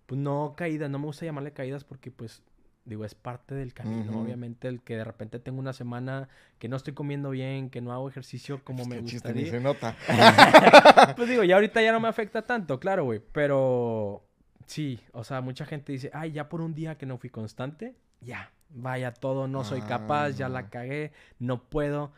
[0.05, 2.43] pues no caídas, no me gusta llamarle caídas porque pues
[2.83, 6.27] digo, es parte del camino, obviamente, el que de repente tengo una semana
[6.59, 9.43] que no estoy comiendo bien, que no hago ejercicio como me gustaría.
[9.43, 9.95] Chiste, se nota.
[11.15, 14.27] pues digo, ya ahorita ya no me afecta tanto, claro, güey, pero
[14.65, 17.95] sí, o sea, mucha gente dice, ay, ya por un día que no fui constante,
[18.19, 20.69] ya, vaya todo, no soy capaz, ya la ah.
[20.69, 22.11] cagué, no puedo.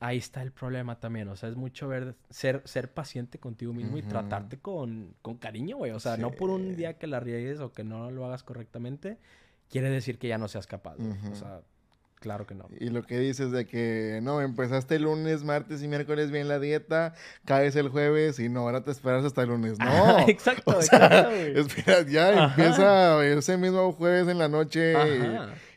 [0.00, 3.98] Ahí está el problema también, o sea, es mucho ver, ser, ser paciente contigo mismo
[3.98, 5.90] y tratarte con, con cariño, güey.
[5.90, 9.18] O sea, no por un día que la riegues o que no lo hagas correctamente,
[9.68, 10.96] quiere decir que ya no seas capaz.
[11.32, 11.62] O sea,
[12.18, 12.68] claro que no.
[12.78, 16.58] Y lo que dices de que, no, empezaste el lunes, martes y miércoles bien la
[16.58, 19.78] dieta, caes el jueves y no, ahora te esperas hasta el lunes.
[19.88, 20.28] No.
[20.28, 21.30] exacto, exacto.
[21.30, 24.94] espera, ya empieza ese mismo jueves en la noche.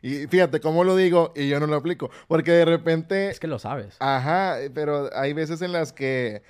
[0.02, 2.10] Y, y, fíjate cómo lo digo y yo no lo aplico.
[2.28, 3.30] Porque de repente...
[3.30, 3.96] Es que lo sabes.
[4.00, 6.42] Ajá, pero hay veces en las que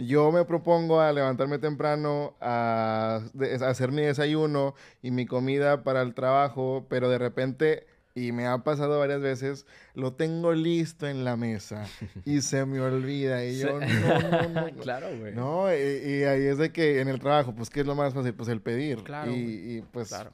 [0.00, 3.20] yo me propongo a levantarme temprano, a,
[3.66, 8.58] hacer mi desayuno y mi comida para el trabajo, pero de repente, y me ha
[8.58, 11.86] pasado varias veces, lo tengo listo en la mesa
[12.24, 14.76] y se me olvida y yo no, no, no.
[14.80, 15.34] claro, güey.
[15.34, 18.34] No, y, ahí es de que en el trabajo, pues, ¿qué es lo más fácil?
[18.34, 19.02] Pues el pedir.
[19.04, 19.32] Claro.
[19.32, 20.08] Y, y pues...
[20.08, 20.32] Claro.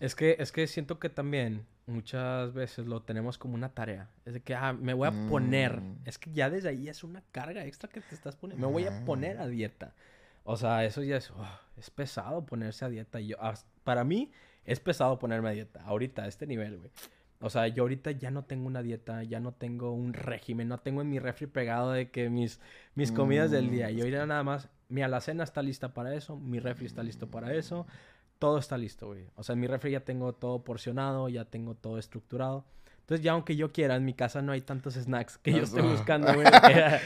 [0.00, 4.08] Es que, es que siento que también muchas veces lo tenemos como una tarea.
[4.24, 5.80] Es de que, ah, me voy a poner.
[5.80, 5.98] Mm.
[6.04, 8.66] Es que ya desde ahí es una carga extra que te estás poniendo.
[8.66, 9.94] Me voy a poner a dieta.
[10.44, 13.20] O sea, eso ya es, oh, es pesado ponerse a dieta.
[13.20, 13.36] Y yo,
[13.82, 14.30] para mí,
[14.64, 15.82] es pesado ponerme a dieta.
[15.84, 16.90] Ahorita, a este nivel, güey.
[17.40, 20.78] O sea, yo ahorita ya no tengo una dieta, ya no tengo un régimen, no
[20.78, 22.58] tengo en mi refri pegado de que mis,
[22.94, 23.90] mis comidas del día.
[23.90, 27.54] Yo ya nada más, mi alacena está lista para eso, mi refri está listo para
[27.54, 27.86] eso
[28.44, 29.24] todo está listo, güey.
[29.36, 32.66] O sea, en mi refri ya tengo todo porcionado, ya tengo todo estructurado.
[33.00, 35.80] Entonces, ya aunque yo quiera, en mi casa no hay tantos snacks que yo estoy
[35.82, 36.46] buscando, güey.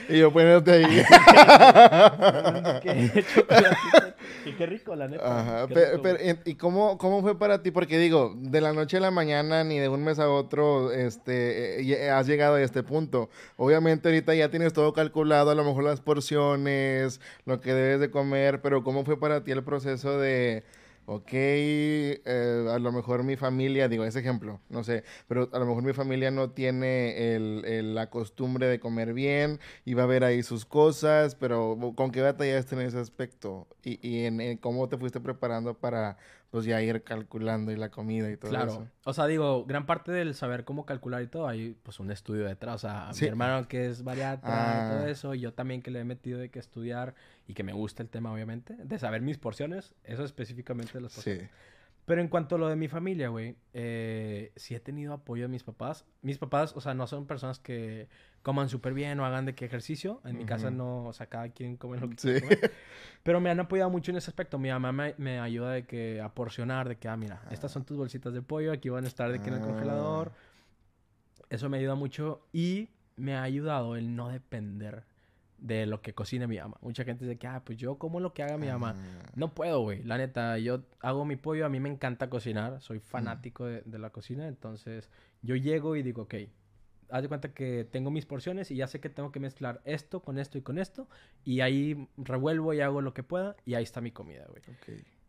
[0.09, 0.85] y yo ponerte ahí.
[4.45, 5.41] qué, qué rico, la neta.
[5.41, 5.67] Ajá.
[5.69, 6.01] Pero,
[6.45, 7.71] ¿y cómo, cómo fue para ti?
[7.71, 11.81] Porque digo, de la noche a la mañana, ni de un mes a otro, este,
[11.81, 13.29] eh, eh, has llegado a este punto.
[13.57, 18.11] Obviamente ahorita ya tienes todo calculado, a lo mejor las porciones, lo que debes de
[18.11, 20.65] comer, pero ¿cómo fue para ti el proceso de
[21.11, 25.65] ok, eh, a lo mejor mi familia, digo, ese ejemplo, no sé, pero a lo
[25.65, 30.23] mejor mi familia no tiene el, la costumbre de comer bien y va a ver
[30.23, 33.67] ahí sus cosas, pero ¿con qué batallaste en ese aspecto?
[33.83, 36.19] Y, y en, cómo te fuiste preparando para,
[36.51, 38.73] pues ya ir calculando y la comida y todo claro.
[38.73, 38.89] eso.
[39.05, 42.45] O sea, digo, gran parte del saber cómo calcular y todo, hay pues un estudio
[42.45, 42.77] detrás.
[42.77, 45.11] O sea, mi hermano que es bariatra y todo ah.
[45.11, 47.15] eso, y yo también que le he metido de que estudiar
[47.49, 51.15] y que me gusta el tema, obviamente, de saber mis porciones, eso específicamente de las
[51.15, 51.45] porciones.
[51.45, 51.49] Sí.
[52.05, 55.49] Pero en cuanto a lo de mi familia, güey, eh, sí he tenido apoyo de
[55.49, 56.07] mis papás.
[56.23, 58.09] Mis papás, o sea, no son personas que
[58.43, 60.23] coman súper bien o hagan de qué ejercicio.
[60.25, 62.33] En mi casa no, o sea, cada quien come lo que sí.
[63.23, 64.59] Pero me han apoyado mucho en ese aspecto.
[64.59, 67.99] Mi mamá me, ayuda de que a porcionar, de que, ah, mira, estas son tus
[67.99, 70.33] bolsitas de pollo, aquí van a estar de que en el congelador.
[70.35, 71.45] Ah.
[71.51, 75.05] Eso me ayuda mucho y me ha ayudado el no depender
[75.59, 76.77] de lo que cocine mi mamá.
[76.81, 78.95] Mucha gente dice que, ah, pues yo como lo que haga mi mamá.
[78.97, 79.31] Ah.
[79.35, 80.03] No puedo, güey.
[80.05, 84.11] La neta, yo hago mi pollo, a mí me encanta cocinar, soy fanático de, la
[84.11, 85.11] cocina, entonces
[85.43, 86.35] yo llego y digo, ok,
[87.11, 90.21] haz de cuenta que tengo mis porciones y ya sé que tengo que mezclar esto
[90.21, 91.09] con esto y con esto,
[91.45, 94.63] y ahí revuelvo y hago lo que pueda, y ahí está mi comida, güey.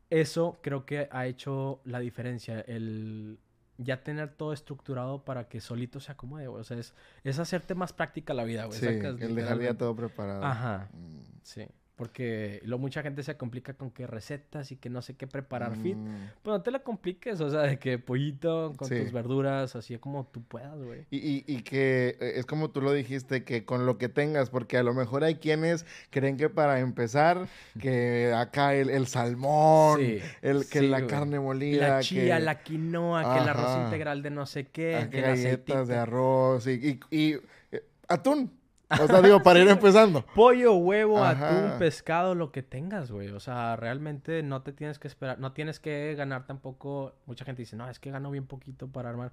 [0.10, 3.40] Eso creo que ha hecho la diferencia, el
[3.80, 6.62] ya tener todo estructurado para que solito se acomode, güey.
[6.62, 8.78] O sea, es, es hacerte más práctica la vida, güey.
[8.78, 10.44] Sí, el dejar ya todo preparado.
[10.44, 11.22] Ajá, mm.
[11.42, 11.66] sí.
[12.00, 15.76] Porque lo mucha gente se complica con que recetas y que no sé qué preparar
[15.76, 15.98] fit.
[15.98, 16.30] Mm.
[16.42, 20.26] Pues no te la compliques, o sea, de que pollito con tus verduras, así como
[20.28, 21.08] tú puedas, güey.
[21.12, 24.50] Y, y, y, que eh, es como tú lo dijiste, que con lo que tengas,
[24.50, 27.50] porque a lo mejor hay quienes creen que para empezar,
[27.82, 30.00] que acá el, el salmón,
[30.42, 31.90] el que la carne molida.
[31.90, 35.10] La chía, la quinoa, que el arroz integral de no sé qué.
[35.12, 37.34] que galletas de arroz y, y, y
[37.74, 38.58] eh, atún.
[38.90, 40.26] O sea, digo, para ir empezando.
[40.34, 43.30] Pollo, huevo, atún, pescado, lo que tengas, güey.
[43.30, 47.14] O sea, realmente no te tienes que esperar, no tienes que ganar tampoco.
[47.26, 49.32] Mucha gente dice, no, es que gano bien poquito para armar.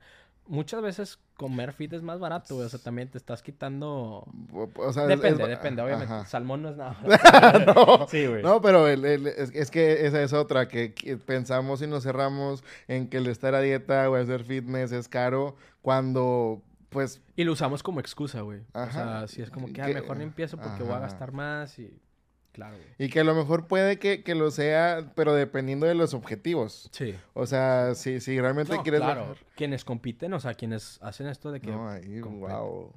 [0.48, 2.66] Muchas veces comer fit es más barato, güey.
[2.66, 4.26] O sea, también te estás quitando.
[4.76, 6.26] O sea, depende, depende, obviamente.
[6.26, 6.96] Salmón no es nada.
[7.66, 8.42] no, sí, güey.
[8.42, 10.90] No, pero es, que esa es otra, que,
[11.24, 15.56] pensamos y nos cerramos en que el estar a dieta o hacer fitness es caro
[15.82, 17.20] cuando pues...
[17.36, 18.60] Y lo usamos como excusa, güey.
[18.72, 21.32] O sea, si es como que, a ah, mejor no empiezo porque voy a gastar
[21.32, 22.00] más y...
[22.52, 22.88] Claro, güey.
[22.98, 26.88] Y que a lo mejor puede que, que, lo sea, pero dependiendo de los objetivos.
[26.90, 27.14] Sí.
[27.34, 29.02] O sea, si, si realmente quieres...
[29.02, 31.70] Claro, quienes compiten, o sea, quienes hacen esto de que...
[31.70, 32.94] No, ahí, wow.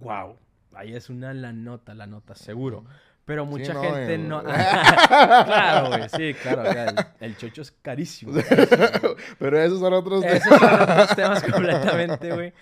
[0.00, 0.36] Wow.
[0.74, 2.84] Ahí es una la nota, la nota, seguro.
[3.24, 4.42] Pero mucha gente no.
[4.44, 7.00] claro, güey, sí, claro.
[7.20, 8.32] el, chocho es carísimo.
[9.38, 10.46] Pero esos son otros temas.
[10.46, 12.52] Esos son otros temas completamente, güey.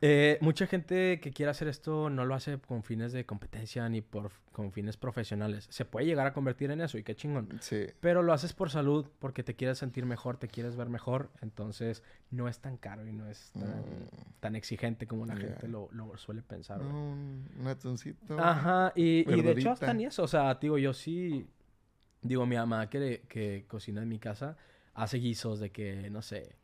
[0.00, 4.00] Eh, mucha gente que quiere hacer esto no lo hace con fines de competencia ni
[4.00, 5.66] por, con fines profesionales.
[5.70, 7.48] Se puede llegar a convertir en eso y qué chingón.
[7.60, 7.86] Sí.
[8.00, 11.30] Pero lo haces por salud, porque te quieres sentir mejor, te quieres ver mejor.
[11.42, 13.52] Entonces no es tan caro y no es
[14.40, 14.56] tan, mm.
[14.56, 16.80] exigente como la gente lo, suele pensar.
[16.80, 18.38] un atuncito.
[18.40, 20.22] Ajá, y, y de hecho hasta ni eso.
[20.22, 21.46] O sea, digo, yo sí.
[22.20, 24.56] Digo, mi mamá que, que cocina en mi casa
[24.94, 26.56] hace guisos de que, no sé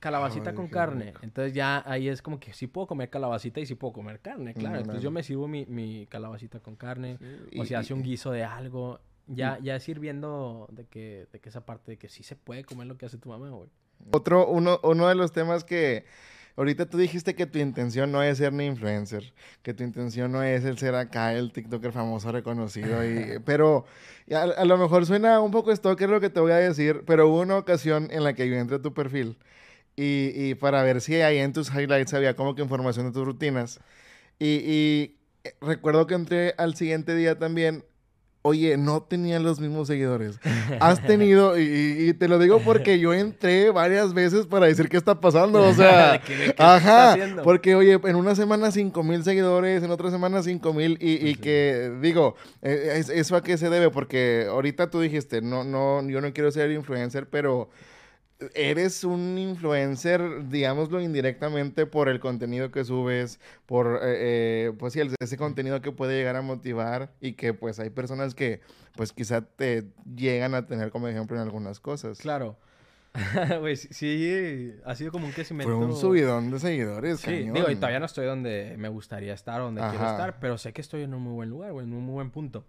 [0.00, 1.12] calabacita con carne.
[1.22, 4.54] Entonces ya ahí es como que sí puedo comer calabacita y sí puedo comer carne,
[4.54, 4.78] claro.
[4.78, 7.18] Entonces yo me sirvo mi, mi calabacita con carne.
[7.58, 9.00] O si hace un guiso de algo.
[9.26, 12.34] Ya, ya es ir viendo de que, de que esa parte de que sí se
[12.34, 13.68] puede comer lo que hace tu mamá, güey.
[14.12, 16.06] Otro, uno, uno de los temas que
[16.58, 20.42] ahorita tú dijiste que tu intención no es ser ni influencer, que tu intención no
[20.42, 23.86] es el ser acá el TikToker famoso reconocido, y, pero
[24.30, 27.28] a, a, lo mejor suena un poco stalker lo que te voy a decir, pero
[27.28, 29.38] hubo una ocasión en la que yo entré a tu perfil
[29.96, 33.24] y, y, para ver si ahí en tus highlights había como que información de tus
[33.24, 33.80] rutinas.
[34.38, 37.84] Y, y eh, recuerdo que entré al siguiente día también.
[38.48, 40.40] Oye, no tenía los mismos seguidores.
[40.80, 45.20] Has tenido, y, te lo digo porque yo entré varias veces para decir qué está
[45.20, 45.62] pasando.
[45.62, 46.20] O sea,
[46.58, 47.16] ajá.
[47.44, 51.34] Porque, oye, en una semana 5 mil seguidores, en otra semana 5 mil, y, y
[51.34, 53.90] que digo, eh, ¿eso a qué se debe?
[53.90, 57.68] Porque ahorita tú dijiste, no, no, yo no quiero ser influencer, pero
[58.54, 65.00] eres un influencer, digámoslo indirectamente, por el contenido que subes, por, eh, eh, pues sí,
[65.18, 68.60] ese contenido que puede llegar a motivar y que pues hay personas que
[68.94, 72.18] pues quizá te llegan a tener como ejemplo en algunas cosas.
[72.18, 72.56] Claro.
[73.60, 75.74] Güey, sí, ha sido como un crecimiento.
[75.76, 79.60] Fue un subidón de seguidores, Sí, digo, y todavía no estoy donde me gustaría estar,
[79.60, 82.04] donde quiero estar, pero sé que estoy en un muy buen lugar, güey, en un
[82.04, 82.64] muy buen punto.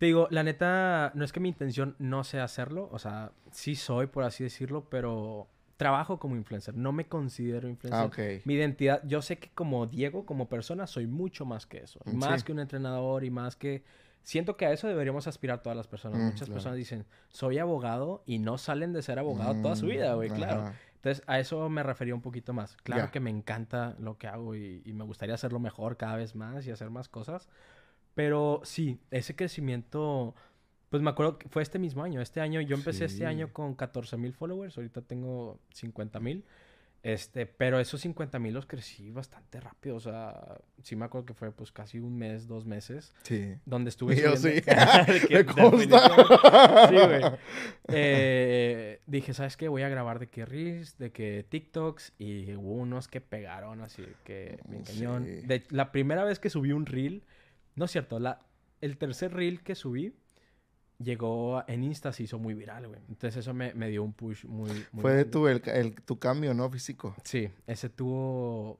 [0.00, 3.74] Te digo, la neta, no es que mi intención no sea hacerlo, o sea, sí
[3.76, 8.00] soy, por así decirlo, pero trabajo como influencer, no me considero influencer.
[8.00, 8.06] Ah,
[8.46, 12.44] Mi identidad, yo sé que como Diego, como persona, soy mucho más que eso, más
[12.44, 13.84] que un entrenador y más que...
[14.22, 16.18] Siento que a eso deberíamos aspirar todas las personas.
[16.18, 20.14] Mm, Muchas personas dicen, soy abogado y no salen de ser abogado toda su vida,
[20.14, 20.72] güey, claro.
[20.94, 22.74] Entonces, a eso me refería un poquito más.
[22.78, 26.34] Claro que me encanta lo que hago y, y me gustaría hacerlo mejor cada vez
[26.34, 27.50] más y hacer más cosas.
[28.14, 30.34] Pero sí, ese crecimiento,
[30.88, 32.20] pues me acuerdo que fue este mismo año.
[32.20, 36.44] Este año, yo empecé este año con 14 mil followers, ahorita tengo 50 mil.
[37.02, 39.96] Este, pero esos 50 mil los crecí bastante rápido.
[39.96, 43.14] O sea, sí me acuerdo que fue pues casi un mes, dos meses.
[43.22, 43.54] Sí.
[43.64, 44.16] Donde estuve.
[44.20, 44.62] Yo sí.
[45.30, 46.88] me consta.
[46.88, 47.22] sí, güey.
[47.88, 49.68] Eh, dije, ¿sabes qué?
[49.68, 52.12] Voy a grabar de que Reels, de que TikToks.
[52.18, 55.24] Y hubo unos que pegaron así que bien cañón.
[55.24, 57.22] De, la primera vez que subí un Reel
[57.74, 58.40] no es cierto, la,
[58.80, 60.14] el tercer reel que subí
[61.02, 63.00] llegó en Insta, se hizo muy viral, güey.
[63.08, 64.70] Entonces eso me, dio un push muy...
[65.00, 66.68] Fue de tu, el, tu cambio, ¿no?
[66.68, 67.14] Físico.
[67.24, 68.78] Sí, ese tuvo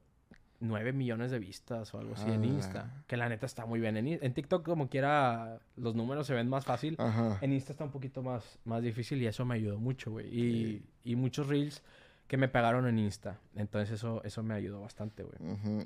[0.61, 3.03] 9 millones de vistas o algo así en Insta.
[3.07, 3.97] Que la neta está muy bien.
[3.97, 6.97] En, en, TikTok, como quiera, los números se ven más fácil.
[7.41, 10.27] En Insta está un poquito más, más difícil y eso me ayudó mucho, güey.
[10.29, 11.83] Y, y, muchos reels
[12.29, 13.41] que me pegaron en Insta.
[13.57, 15.39] Entonces eso, eso me ayudó bastante, güey.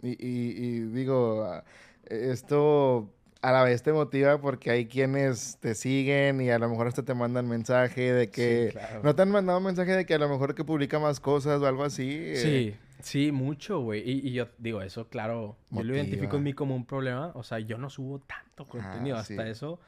[0.03, 1.63] y, y, digo,
[2.09, 3.11] esto
[3.45, 7.03] a la vez te motiva porque hay quienes te siguen y a lo mejor hasta
[7.03, 8.75] te mandan mensaje de que...
[9.03, 11.67] ¿No te han mandado mensaje de que a lo mejor que publica más cosas o
[11.67, 12.35] algo así?
[12.37, 14.03] Sí, sí, mucho, güey.
[14.09, 17.33] Y, yo digo eso, claro, yo lo identifico en mí como un problema.
[17.35, 19.79] O sea, yo no subo tanto contenido, hasta eso.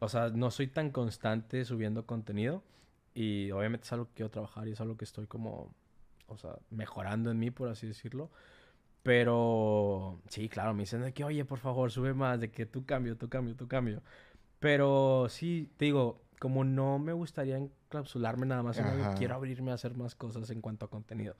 [0.00, 2.62] o sea, no soy tan constante subiendo contenido.
[3.12, 5.74] Y obviamente es algo que quiero trabajar y es algo que estoy como,
[6.26, 8.30] o sea, mejorando en mí, por así decirlo.
[9.04, 12.86] Pero sí, claro, me dicen de que, oye, por favor, sube más, de que tú
[12.86, 14.02] cambio, tú cambio, tú cambio.
[14.60, 18.80] Pero sí, te digo, como no me gustaría encapsularme nada más,
[19.18, 21.36] quiero abrirme a hacer más cosas en cuanto a contenido.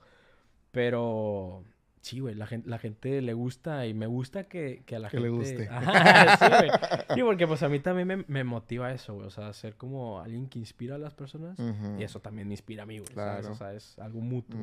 [0.71, 1.63] Pero
[2.05, 5.09] Sí, güey, la gente, la gente le gusta y me gusta que, que a la
[5.09, 5.23] gente...
[5.23, 5.67] le guste.
[5.67, 6.69] sí, güey.
[7.15, 9.25] Sí, porque pues a mí también me, me, motiva eso, güey.
[9.25, 11.57] O sea, ser como alguien que inspira a las personas.
[11.97, 13.11] Y eso también me inspira a mí, güey.
[13.11, 13.51] Claro.
[13.51, 14.59] O sea, es algo mutuo.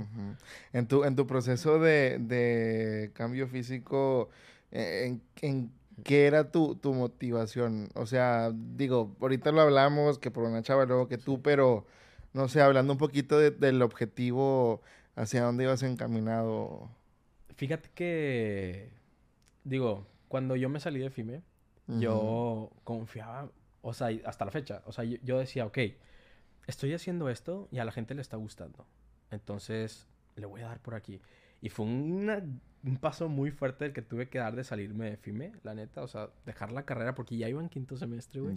[0.72, 4.30] en, tu, en tu proceso de, de cambio físico,
[4.70, 5.72] eh, ¿en, en
[6.04, 7.88] qué era tu, tu, motivación?
[7.94, 11.88] O sea, digo, ahorita lo hablamos, que por una chava luego que tú, pero,
[12.34, 14.80] no sé, hablando un poquito del objetivo,
[15.16, 16.88] hacia dónde ibas encaminado...
[17.56, 18.90] Fíjate que,
[19.64, 21.42] digo, cuando yo me salí de FIME,
[21.86, 23.50] yo confiaba,
[23.82, 25.78] o sea, hasta la fecha, o sea, yo, decía, ok,
[26.66, 28.86] estoy haciendo esto y a la gente le está gustando.
[29.30, 31.20] Entonces, le voy a dar por aquí.
[31.60, 32.50] Y fue un
[33.00, 36.02] paso muy fuerte el que tuve que dar de salirme de FIME, la neta.
[36.02, 38.56] O sea, dejar la carrera porque ya iba en quinto semestre, güey.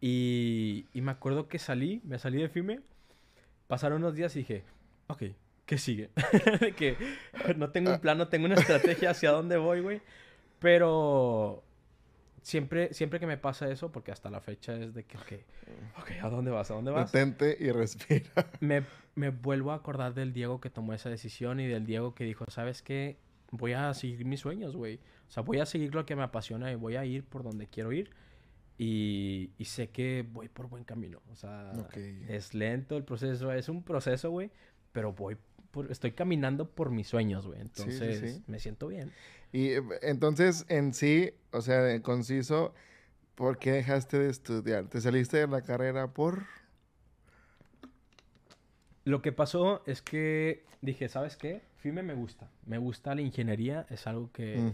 [0.00, 2.80] Y, y me acuerdo que salí, me salí de FIME.
[3.68, 4.64] Pasaron unos días y dije,
[5.08, 5.22] ok,
[5.66, 6.10] ¿qué sigue?
[6.76, 6.96] que
[7.56, 10.00] no tengo un plan, no tengo una estrategia hacia dónde voy, güey.
[10.58, 11.62] Pero
[12.42, 15.32] siempre, siempre que me pasa eso, porque hasta la fecha es de que, ok,
[15.98, 16.70] ok, ¿a dónde vas?
[16.70, 17.12] ¿A dónde vas?
[17.12, 18.30] Detente y respira.
[18.60, 18.84] Me,
[19.16, 22.46] me vuelvo a acordar del Diego que tomó esa decisión y del Diego que dijo,
[22.48, 23.18] ¿sabes qué?
[23.50, 25.00] Voy a seguir mis sueños, güey.
[25.28, 27.66] O sea, voy a seguir lo que me apasiona y voy a ir por donde
[27.66, 28.10] quiero ir.
[28.78, 31.22] Y, y sé que voy por buen camino.
[31.32, 31.72] O sea,
[32.28, 33.52] es lento el proceso.
[33.52, 34.50] Es un proceso, güey.
[34.92, 35.36] Pero voy
[35.90, 37.60] estoy caminando por mis sueños, güey.
[37.60, 39.12] Entonces, me siento bien.
[39.52, 42.74] Y eh, entonces, en sí, o sea, conciso,
[43.34, 44.88] ¿por qué dejaste de estudiar?
[44.88, 46.44] ¿Te saliste de la carrera por...?
[49.04, 51.62] Lo que pasó es que dije, ¿sabes qué?
[51.76, 52.50] FIME me gusta.
[52.66, 54.72] Me gusta la ingeniería, es algo que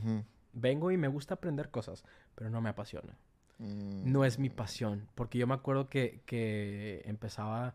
[0.54, 3.14] vengo y me gusta aprender cosas, pero no me apasiona.
[3.58, 4.54] No es mi mm.
[4.54, 7.74] pasión, porque yo me acuerdo que, que empezaba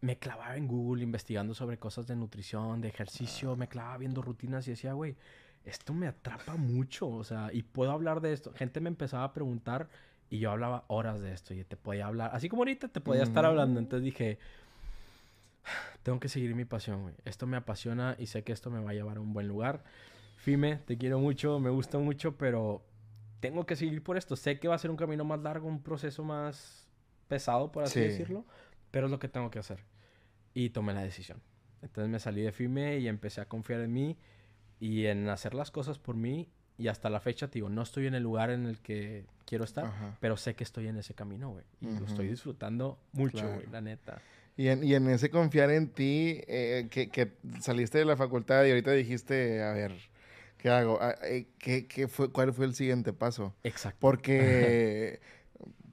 [0.00, 4.66] me clavaba en Google investigando sobre cosas de nutrición, de ejercicio, me clavaba viendo rutinas
[4.68, 5.16] y decía, güey,
[5.64, 8.52] esto me atrapa mucho, o sea, y puedo hablar de esto.
[8.52, 9.88] Gente me empezaba a preguntar
[10.30, 13.24] y yo hablaba horas de esto y te podía hablar, así como ahorita te podía
[13.24, 14.38] estar hablando, entonces dije,
[16.02, 17.14] tengo que seguir mi pasión, güey.
[17.24, 19.82] Esto me apasiona y sé que esto me va a llevar a un buen lugar.
[20.36, 22.84] Fime, te quiero mucho, me gusta mucho, pero
[23.40, 24.36] tengo que seguir por esto.
[24.36, 26.86] Sé que va a ser un camino más largo, un proceso más
[27.26, 28.44] pesado, por así decirlo
[28.90, 29.84] pero es lo que tengo que hacer.
[30.54, 31.40] Y tomé la decisión.
[31.82, 34.16] Entonces me salí de FIME y empecé a confiar en mí
[34.80, 36.48] y en hacer las cosas por mí.
[36.76, 39.64] Y hasta la fecha, te digo, no estoy en el lugar en el que quiero
[39.64, 41.64] estar, pero sé que estoy en ese camino, güey.
[41.80, 44.22] Y lo estoy disfrutando mucho, güey, la neta.
[44.56, 48.64] Y en, y en, ese confiar en ti, eh, que, que, saliste de la facultad
[48.64, 49.92] y ahorita dijiste, a ver,
[50.56, 50.98] ¿qué hago?
[51.00, 53.54] Ah, eh, ¿Qué, qué fue, ¿Cuál fue el siguiente paso?
[53.62, 53.98] Exacto.
[54.00, 55.20] Porque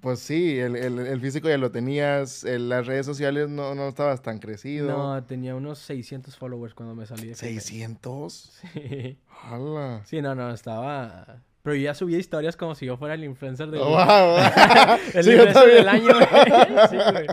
[0.05, 4.37] Pues sí, el, el, físico ya lo tenías, las redes sociales no, no estabas tan
[4.37, 4.87] crecido.
[4.87, 8.29] No, tenía unos 600 followers cuando me salí de ¿600?
[8.29, 9.17] Sí.
[9.41, 10.03] ¡Hala!
[10.05, 11.41] Sí, no, no, estaba...
[11.63, 13.79] Pero yo ya subía historias como si yo fuera el influencer del...
[13.83, 13.95] ¡Wow!
[15.15, 16.11] el sí, influencer del año,
[16.91, 17.27] sí, güey.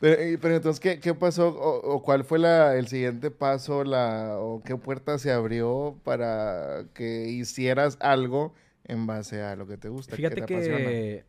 [0.00, 1.48] Pero, pero, entonces, ¿qué, qué pasó?
[1.48, 3.84] O, cuál fue la, el siguiente paso?
[3.84, 8.52] La, ¿O qué puerta se abrió para que hicieras algo
[8.84, 10.14] en base a lo que te gusta?
[10.14, 11.24] Fíjate que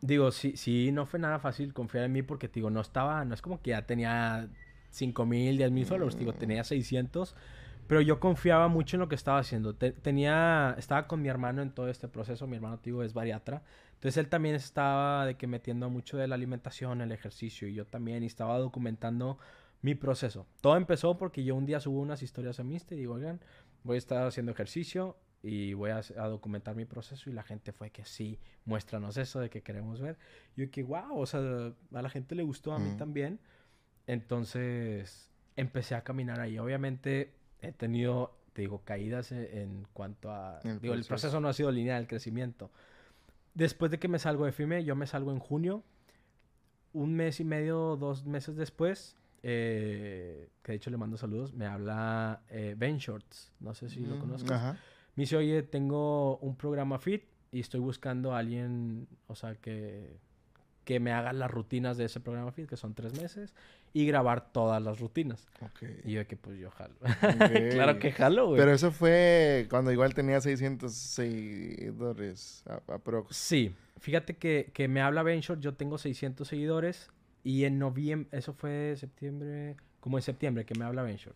[0.00, 3.34] Digo, sí, sí, no fue nada fácil confiar en mí porque, digo, no estaba, no
[3.34, 4.48] es como que ya tenía
[4.90, 7.34] 5 mil, 10 mil followers, digo, tenía 600,
[7.88, 9.74] pero yo confiaba mucho en lo que estaba haciendo.
[9.74, 13.62] tenía, estaba con mi hermano en todo este proceso, mi hermano, digo, es bariatra,
[13.94, 17.84] entonces él también estaba de que metiendo mucho de la alimentación, el ejercicio, y yo
[17.84, 19.38] también, y estaba documentando
[19.82, 20.46] mi proceso.
[20.60, 23.40] Todo empezó porque yo un día subo unas historias a mí y digo, oigan,
[23.82, 27.90] voy a estar haciendo ejercicio, y voy a, documentar mi proceso y la gente fue
[27.90, 30.18] que sí, muéstranos eso de que queremos ver.
[30.56, 33.38] Yo que wow, o sea, a la gente le gustó, a mí también.
[34.06, 36.58] Entonces empecé a caminar ahí.
[36.58, 40.60] Obviamente he tenido, te digo, caídas e, en, cuanto a...
[40.64, 40.94] El digo, proceso.
[40.94, 42.70] el proceso no ha sido lineal, el crecimiento.
[43.54, 45.84] Después de que me salgo de FIME, yo me salgo en junio.
[46.92, 51.66] Un mes y medio, dos meses después, eh, que de hecho le mando saludos, me
[51.66, 53.52] habla eh, Ben Shorts.
[53.60, 54.54] No sé si lo mm, conozco
[55.18, 60.16] me dice, oye, tengo un programa fit y estoy buscando a alguien, o sea, que,
[60.84, 63.52] que me haga las rutinas de ese programa Fit, que son tres meses,
[63.92, 65.48] y grabar todas las rutinas.
[66.04, 66.94] Y yo de que pues yo jalo.
[67.72, 68.60] claro que jalo, güey.
[68.60, 73.36] Pero eso fue cuando igual tenía 600 seguidores aprox.
[73.36, 73.74] Sí.
[73.98, 77.10] Fíjate que, que me habla Venture, yo tengo 600 seguidores
[77.42, 81.34] y en noviembre, eso fue septiembre, como en septiembre que me habla Venture.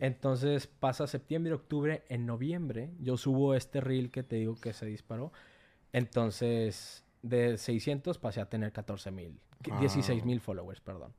[0.00, 4.86] Entonces pasa septiembre, octubre, en noviembre yo subo este reel que te digo que se
[4.86, 5.32] disparó.
[5.92, 9.38] Entonces de 600 pasé a tener 14 mil,
[9.80, 11.12] 16 mil followers, perdón.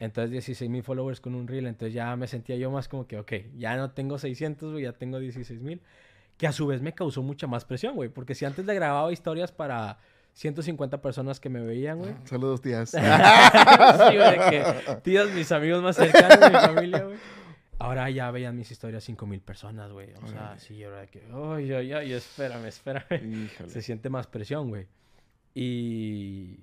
[0.00, 3.18] Entonces 16 mil followers con un reel, entonces ya me sentía yo más como que,
[3.18, 5.80] ok, ya no tengo 600, ya tengo 16 mil.
[6.36, 9.12] Que a su vez me causó mucha más presión, güey, porque si antes le grababa
[9.12, 9.98] historias para
[10.34, 12.14] 150 personas que me veían, güey.
[12.24, 12.90] Saludos, tías.
[12.90, 14.64] sí, güey, que
[15.02, 17.16] tías, mis amigos más cercanos, mi familia, güey.
[17.78, 20.12] Ahora ya veían mis historias 5000 personas, güey.
[20.22, 23.48] O sea, sí, ahora que, ay, ay, ay, espérame, espérame.
[23.68, 24.86] Se siente más presión, güey.
[25.54, 26.58] Y,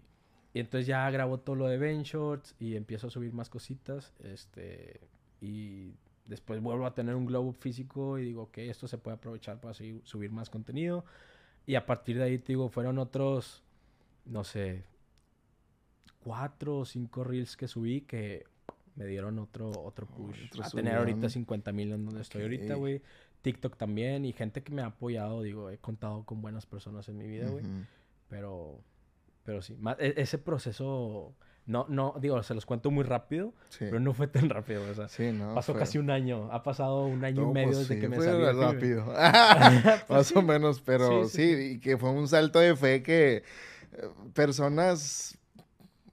[0.53, 4.13] y, entonces ya grabo todo lo de Ben Shorts y empiezo a subir más cositas.
[4.23, 4.99] Este,
[5.39, 5.93] y
[6.25, 9.73] después vuelvo a tener un globo físico y digo, ok, esto se puede aprovechar para
[9.73, 11.05] subir más contenido.
[11.65, 13.63] Y a partir de ahí, te digo, fueron otros,
[14.25, 14.83] no sé,
[16.23, 18.45] cuatro o cinco reels que subí que
[18.95, 20.37] me dieron otro, otro push.
[20.61, 23.01] a tener ahorita 50 mil en donde estoy ahorita, güey.
[23.41, 27.17] TikTok también y gente que me ha apoyado, digo, he contado con buenas personas en
[27.17, 27.65] mi vida, güey.
[28.29, 28.79] Pero,
[29.43, 31.33] pero sí, e, ese proceso,
[31.65, 35.07] no, no, digo, se los cuento muy rápido, pero no fue tan rápido, o sea,
[35.07, 38.09] sí, no, pasó casi un año, ha pasado un año y medio pues desde que
[38.09, 39.05] me fue rápido,
[40.09, 43.43] más o menos, pero sí, y que fue un salto de fe que eh,
[44.33, 45.37] personas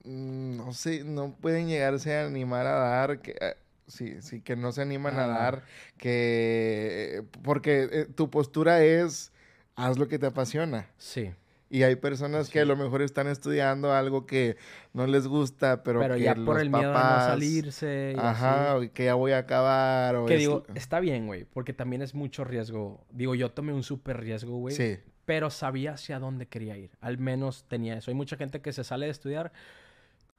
[0.09, 3.55] Mm, no sé, no pueden llegarse a animar a dar, que, eh,
[3.87, 5.63] sí, sí, que no se animan a dar,
[5.97, 9.31] que, porque eh, tu postura es,
[9.75, 10.89] haz lo que te apasiona.
[10.97, 11.31] Sí.
[11.69, 14.57] Y hay personas que a lo mejor están estudiando algo que
[14.93, 18.15] no les gusta, pero, pero que ya por el miedo a no salirse.
[18.17, 20.15] ajá, que ya voy a acabar.
[20.15, 23.05] O que digo, está bien, güey, porque también es mucho riesgo.
[23.11, 24.75] Digo, yo tomé un súper riesgo, güey.
[24.75, 24.97] Sí.
[25.25, 26.89] Pero sabía hacia dónde quería ir.
[27.01, 28.09] Al menos tenía eso.
[28.09, 29.51] Hay mucha gente que se sale de estudiar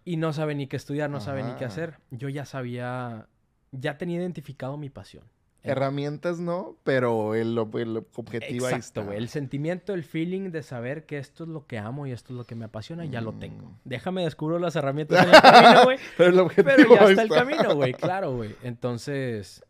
[0.05, 1.99] y no sabe ni qué estudiar, no sabe ni qué hacer.
[2.11, 3.29] Yo ya sabía,
[3.71, 5.25] ya tenía identificado mi pasión.
[5.63, 9.15] Herramientas no, pero el, el objetivo ahí está.
[9.15, 12.39] El sentimiento, el feeling de saber que esto es lo que amo y esto es
[12.39, 13.67] lo que me apasiona, ya lo tengo.
[13.67, 13.77] Mm.
[13.85, 15.99] Déjame descubrir las herramientas en el camino, güey.
[16.17, 17.93] pero, el objetivo pero ya está, el camino, güey.
[17.93, 18.55] Claro, güey.
[18.63, 19.63] Entonces,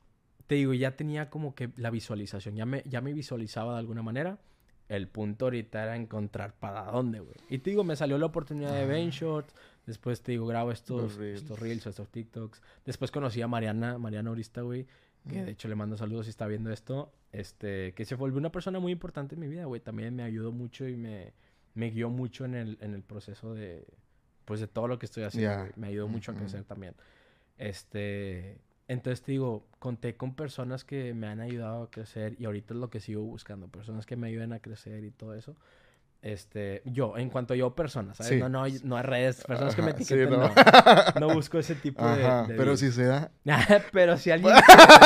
[0.47, 2.55] te digo, ya tenía como que la visualización.
[2.55, 4.39] Ya me, ya me visualizaba de alguna manera.
[4.89, 7.37] El punto ahorita era encontrar para dónde, güey.
[7.49, 9.55] Y te digo, me salió la oportunidad de Ben Shorts.
[9.87, 11.43] Después te digo, grabo estos reels.
[11.43, 12.63] estos reels, estos TikToks.
[12.85, 14.87] Después conocí a Mariana, Mariana Orista, güey.
[15.29, 17.13] Que de hecho le mando saludos si está viendo esto.
[17.33, 19.81] Este, que se volvió una persona muy importante en mi vida, güey.
[19.81, 21.33] También me ayudó mucho y me,
[21.75, 23.87] me guió mucho en el, en el proceso de,
[24.45, 25.69] pues de todo lo que estoy haciendo.
[25.77, 26.95] Me ayudó mucho a crecer también.
[27.59, 28.59] Este,
[28.89, 32.81] entonces te digo, conté con personas que me han ayudado a crecer y ahorita es
[32.81, 33.69] lo que sigo buscando.
[33.69, 35.55] Personas que me ayuden a crecer y todo eso.
[36.23, 38.39] Este, yo, en cuanto yo, personas, ¿sabes?
[38.39, 40.51] No, no, no hay redes, personas que me etiqueten, no.
[41.19, 41.35] no.
[41.35, 43.31] busco ese tipo de, Pero si se da.
[43.93, 44.55] pero si alguien...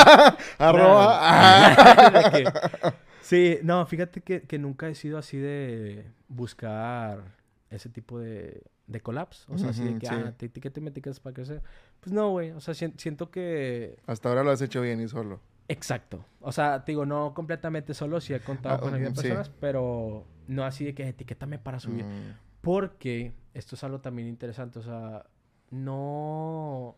[0.59, 2.33] Arroba.
[3.21, 7.23] sí, no, fíjate que, que, nunca he sido así de buscar
[7.71, 9.49] ese tipo de, de collabs.
[9.51, 11.63] O sea, así de que, ah, te etiqueto y me etiquetas para crecer.
[12.01, 12.51] Pues no, güey.
[12.51, 14.01] O sea, siento que...
[14.07, 15.41] Hasta ahora lo has hecho bien y solo.
[15.69, 16.25] Exacto.
[16.41, 20.27] O sea, te digo, no completamente solo, si he contado ah, con algunas personas, pero
[20.47, 22.05] no así de que etiquétame para subir.
[22.05, 22.37] Mm.
[22.61, 24.79] Porque esto es algo también interesante.
[24.79, 25.27] O sea,
[25.71, 26.97] no,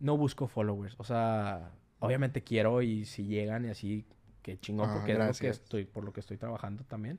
[0.00, 0.94] no busco followers.
[0.98, 4.06] O sea, obviamente quiero y si llegan y así,
[4.42, 7.18] que chingón, ah, porque es lo que estoy, por lo que estoy trabajando también.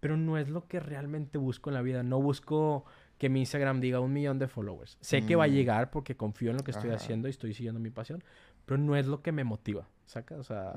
[0.00, 2.02] Pero no es lo que realmente busco en la vida.
[2.02, 2.84] No busco
[3.18, 4.96] que mi Instagram diga un millón de followers.
[5.00, 5.52] Sé que va a mm.
[5.52, 8.22] llegar porque confío en lo que estoy haciendo y estoy siguiendo mi pasión,
[8.68, 10.36] pero no es lo que me motiva, ¿saca?
[10.36, 10.74] O sea,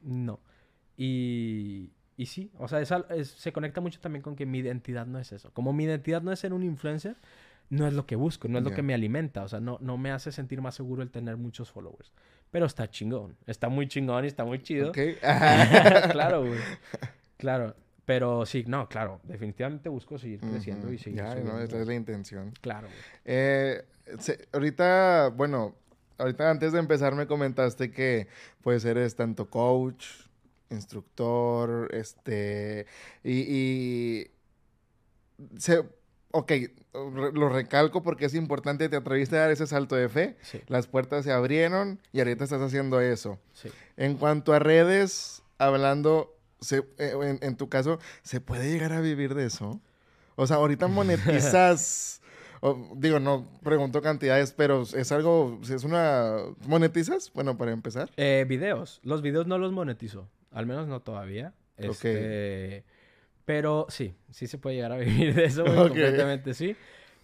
[0.00, 0.40] no.
[0.96, 2.84] Y, y sí, o sea,
[3.24, 5.52] se conecta mucho también con que mi identidad no es eso.
[5.52, 7.16] Como mi identidad no es ser un influencer,
[7.70, 9.44] no es lo que busco, no es lo que me alimenta.
[9.44, 12.12] O sea, no, no me hace sentir más seguro el tener muchos followers.
[12.50, 13.36] Pero está chingón.
[13.46, 14.90] Está muy chingón y está muy chido.
[16.10, 16.58] claro, güey.
[17.36, 17.76] Claro.
[18.04, 19.20] Pero sí, no, claro.
[19.22, 22.52] Definitivamente busco seguir creciendo y seguir Ya, no, esa es la intención.
[22.60, 22.88] Claro,
[23.24, 23.84] Eh,
[24.52, 25.76] ahorita, bueno,
[26.18, 28.28] ahorita antes de empezar me comentaste que
[28.62, 30.04] pues eres tanto coach,
[30.70, 32.86] instructor, este,
[33.24, 34.26] y,
[35.56, 35.84] se,
[36.32, 36.52] ok,
[36.92, 41.24] lo recalco porque es importante, te atreviste a dar ese salto de fe, las puertas
[41.24, 43.38] se abrieron y ahorita estás haciendo eso.
[43.96, 49.34] En cuanto a redes, hablando, se, eh, en, tu caso, ¿se puede llegar a vivir
[49.34, 49.80] de eso?
[50.36, 52.20] O sea, ahorita monetizas.
[52.96, 55.60] Digo, no pregunto cantidades, pero es algo.
[55.62, 56.36] Es una.
[56.66, 57.32] ¿Monetizas?
[57.32, 58.10] Bueno, para empezar.
[58.16, 59.00] Eh, videos.
[59.02, 60.28] Los videos no los monetizo.
[60.50, 61.54] Al menos no todavía.
[61.78, 62.84] Este,
[63.44, 66.76] Pero sí, sí se puede llegar a vivir de eso, completamente sí.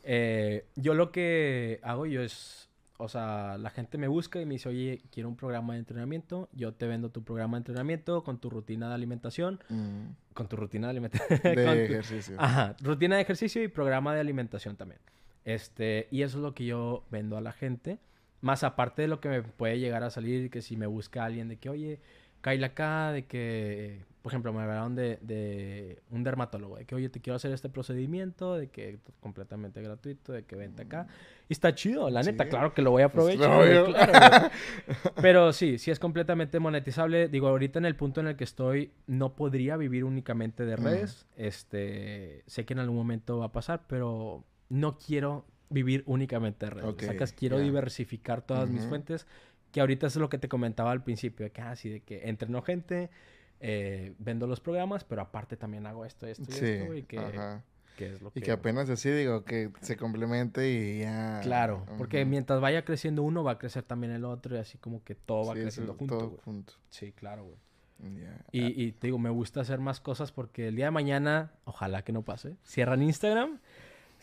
[0.05, 2.69] Eh, yo lo que hago yo es,
[2.99, 6.49] o sea, la gente me busca y me dice, oye, quiero un programa de entrenamiento,
[6.53, 10.35] yo te vendo tu programa de entrenamiento con tu rutina de alimentación, mm.
[10.35, 11.41] con tu rutina de alimentación.
[11.43, 12.37] De ejercicio.
[12.39, 15.01] Ajá, rutina de ejercicio y programa de alimentación también.
[15.45, 17.99] Este, y eso es lo que yo vendo a la gente.
[18.41, 21.49] Más aparte de lo que me puede llegar a salir, que si me busca alguien
[21.49, 22.01] de que, oye,
[22.41, 27.11] caíle acá, de que por ejemplo, me hablaron de, de, un dermatólogo, de que, oye,
[27.11, 31.09] te quiero hacer este procedimiento, de que completamente gratuito, de que vente acá.
[31.47, 34.51] Y está chido, la neta, claro que lo voy a pues aprovechar.
[35.21, 37.29] Pero sí, sí es completamente monetizable.
[37.29, 41.27] Digo, ahorita en el punto en el que estoy, no podría vivir únicamente de redes.
[41.37, 44.43] Este, sé que en algún momento va a pasar, pero
[44.75, 47.33] no quiero vivir únicamente de redes.
[47.33, 49.27] quiero diversificar todas mis fuentes,
[49.73, 52.63] que ahorita es lo que te comentaba al principio, de que, ah, de que entreno
[52.63, 53.11] gente
[53.61, 57.17] eh, vendo los programas, pero aparte también hago esto, esto y esto, y que,
[57.99, 58.41] es lo que...
[58.41, 61.41] Y que apenas así, digo, que se complemente y ya...
[61.43, 65.05] Claro, porque mientras vaya creciendo uno, va a crecer también el otro, y así como
[65.05, 66.75] que todo va creciendo junto, todo junto.
[66.91, 67.57] Sí, claro, güey.
[68.53, 72.03] Y, y, te digo, me gusta hacer más cosas porque el día de mañana, ojalá
[72.03, 73.61] que no pase, cierran Instagram,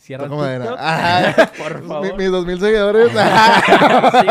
[0.02, 0.78] cierran TikTok.
[1.58, 2.16] por favor.
[2.18, 3.10] mis dos mil seguidores.
[3.12, 4.26] sí,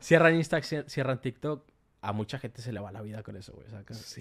[0.00, 1.64] cierran Instagram, cierran TikTok
[2.00, 3.66] a mucha gente se le va la vida con eso, güey.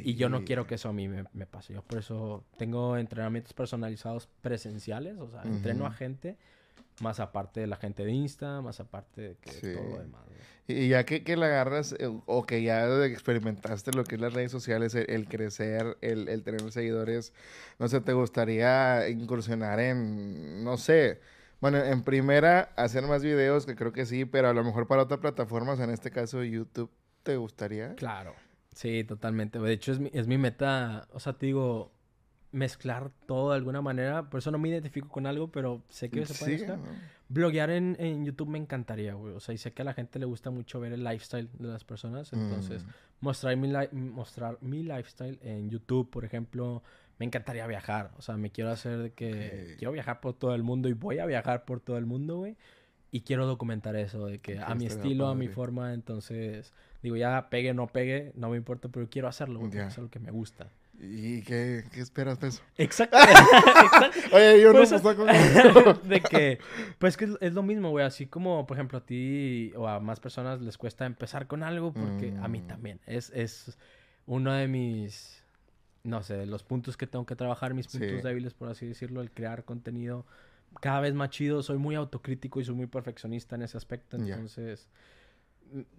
[0.03, 1.73] y yo no quiero que eso a mí me, pase.
[1.73, 6.37] Yo por eso tengo entrenamientos personalizados presenciales, o sea, entreno a gente,
[7.01, 10.21] más aparte de la gente de Insta, más aparte de que todo lo demás.
[10.67, 14.33] Y ya que, que la agarras, eh, o que ya experimentaste lo que es las
[14.33, 17.33] redes sociales, el, crecer, el, el, tener seguidores,
[17.79, 21.21] no sé, ¿te gustaría incursionar en, no sé,
[21.61, 25.03] bueno, en primera, hacer más videos, que creo que sí, pero a lo mejor para
[25.03, 26.91] otras plataformas, en este caso YouTube?
[27.23, 27.95] ¿Te gustaría?
[27.95, 28.35] Claro.
[28.75, 29.59] Sí, totalmente.
[29.59, 31.91] De hecho, es mi, es mi meta, o sea, te digo,
[32.51, 34.29] mezclar todo de alguna manera.
[34.29, 36.65] Por eso no me identifico con algo, pero sé que se puede sí,
[37.29, 39.33] Bloguear en, en, YouTube me encantaría, güey.
[39.33, 41.67] O sea, y sé que a la gente le gusta mucho ver el lifestyle de
[41.67, 42.31] las personas.
[42.31, 42.89] Entonces, mm.
[43.19, 46.83] mostrar, mi mostrar mi lifestyle en YouTube, por ejemplo,
[47.19, 48.11] me encantaría viajar.
[48.17, 51.19] O sea, me quiero hacer de que quiero viajar por todo el mundo y voy
[51.19, 52.55] a viajar por todo el mundo, güey.
[53.11, 57.49] Y quiero documentar eso, de que a mi estilo, a mi forma, entonces digo, ya
[57.49, 60.69] pegue, no pegue, no me importa, pero quiero hacerlo, porque es lo que me gusta.
[60.99, 62.63] ¿Y qué, qué esperas de eso?
[62.77, 63.17] Exacto.
[63.21, 64.35] Exacto.
[64.35, 65.93] Oye, yo no pues, con eso.
[65.93, 66.59] de que,
[66.97, 68.03] pues que es, lo mismo, güey.
[68.03, 71.93] Así como, por ejemplo, a ti o a más personas les cuesta empezar con algo,
[71.93, 72.67] porque a mí mm.
[72.67, 72.99] también.
[73.05, 73.77] Es, es
[74.25, 75.43] uno de mis,
[76.03, 79.29] no sé, los puntos que tengo que trabajar, mis puntos débiles, por así decirlo, el
[79.29, 80.25] crear contenido
[80.81, 81.61] cada vez más chido.
[81.61, 84.17] Soy muy autocrítico y soy muy perfeccionista en ese aspecto.
[84.17, 84.89] Entonces,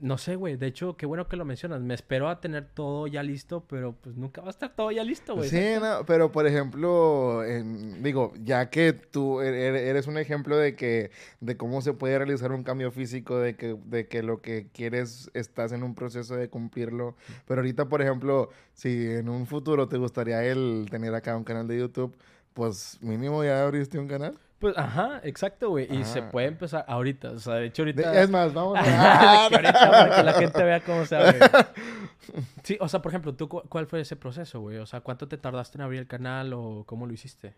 [0.01, 0.57] no sé, güey.
[0.57, 1.81] De hecho, qué bueno que lo mencionas.
[1.81, 5.05] Me espero a tener todo ya listo, pero pues nunca va a estar todo ya
[5.05, 5.49] listo, güey.
[5.49, 7.43] Sí, no, pero por ejemplo,
[8.01, 11.11] digo, ya que tú er, er, eres un ejemplo de que,
[11.41, 15.31] de cómo se puede realizar un cambio físico, de que, de que lo que quieres
[15.35, 17.17] estás en un proceso de cumplirlo.
[17.47, 21.69] Pero ahorita, por ejemplo, si en un futuro te gustaría el tener acá un canal
[21.69, 22.17] de YouTube,
[22.55, 24.39] pues mínimo ya abriste un canal.
[24.59, 25.87] Pues, ajá, exacto, güey.
[25.95, 27.31] Y se puede empezar ahorita.
[27.31, 28.21] O sea, de hecho, ahorita.
[28.21, 29.45] es más, vamos a.
[29.45, 31.39] ahorita para que la gente vea cómo se abre.
[32.63, 34.77] Sí, o sea, por ejemplo, ¿tú cuál fue ese proceso, güey?
[34.77, 37.55] O sea, ¿cuánto te tardaste en abrir el canal o cómo lo hiciste?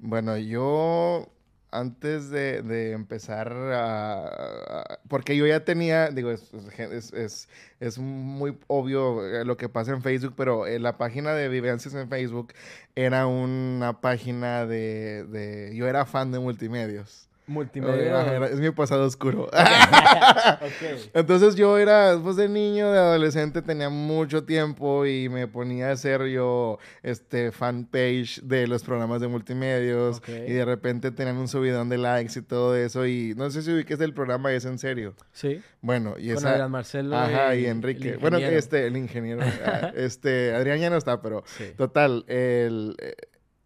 [0.00, 1.28] Bueno, yo
[1.72, 9.68] antes de, empezar a, Porque yo ya tenía, digo, es, muy obvio eh, lo que
[9.68, 12.52] pasa en Facebook, pero en la página de Vivencias en Facebook
[12.94, 15.24] era una página de...
[15.24, 17.28] de yo era fan de multimedios.
[17.46, 18.46] Multimedia.
[18.46, 19.50] es mi pasado oscuro.
[21.14, 25.92] Entonces yo era, después de niño, de adolescente, tenía mucho tiempo y me ponía a
[25.92, 31.88] hacer yo este fanpage de los programas de multimedios y de repente tenían un subidón
[31.88, 35.14] de likes y todo eso y no sé si es el programa es en serio.
[35.32, 35.60] Sí.
[35.80, 38.16] Bueno, y Con Adrián Marcelo Ajá, y, Enrique.
[38.18, 39.42] Bueno, este, el ingeniero.
[39.64, 41.44] Ah, este, Adrián ya no está, pero
[41.76, 43.14] total, el, eh,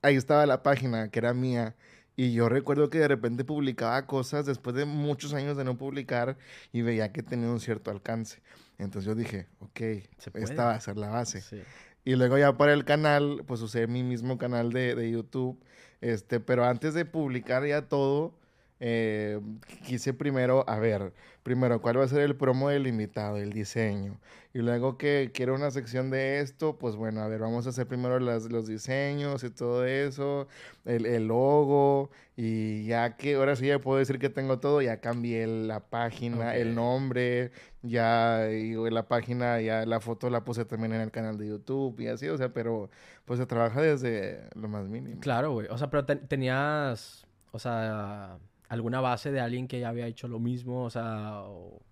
[0.03, 1.75] ahí estaba la página que era mía
[2.17, 6.39] y yo recuerdo que de repente publicaba cosas después de muchos años de no publicar
[6.73, 8.41] y veía que tenía un cierto alcance.
[8.79, 9.81] Entonces yo dije, ok,
[10.35, 11.43] esta va a ser la base.
[12.05, 15.59] Y luego ya para el canal, pues usé mi mismo canal de, de, YouTube.
[16.01, 18.35] Este, pero antes de publicar ya todo,
[18.81, 19.41] eh,
[19.87, 21.13] quise primero, a ver,
[21.47, 24.19] primero, ¿cuál va a ser el promo del invitado, el diseño?
[24.53, 27.87] Y luego que quiero una sección de esto, pues bueno, a ver, vamos a hacer
[27.87, 30.49] primero las, los diseños y todo eso,
[30.85, 35.01] el, el, logo, y ya que ahora sí ya puedo decir que tengo todo, ya
[35.01, 40.95] cambié la página, el nombre, ya y la página, ya la foto la puse también
[40.95, 42.91] en el canal de YouTube y así, o sea, pero
[43.25, 45.21] pues se trabaja desde lo más mínimo.
[45.21, 48.37] Claro, güey, o sea, pero tenías, o sea
[48.69, 50.85] alguna base de alguien que ya había hecho lo mismo?
[50.85, 51.43] O sea,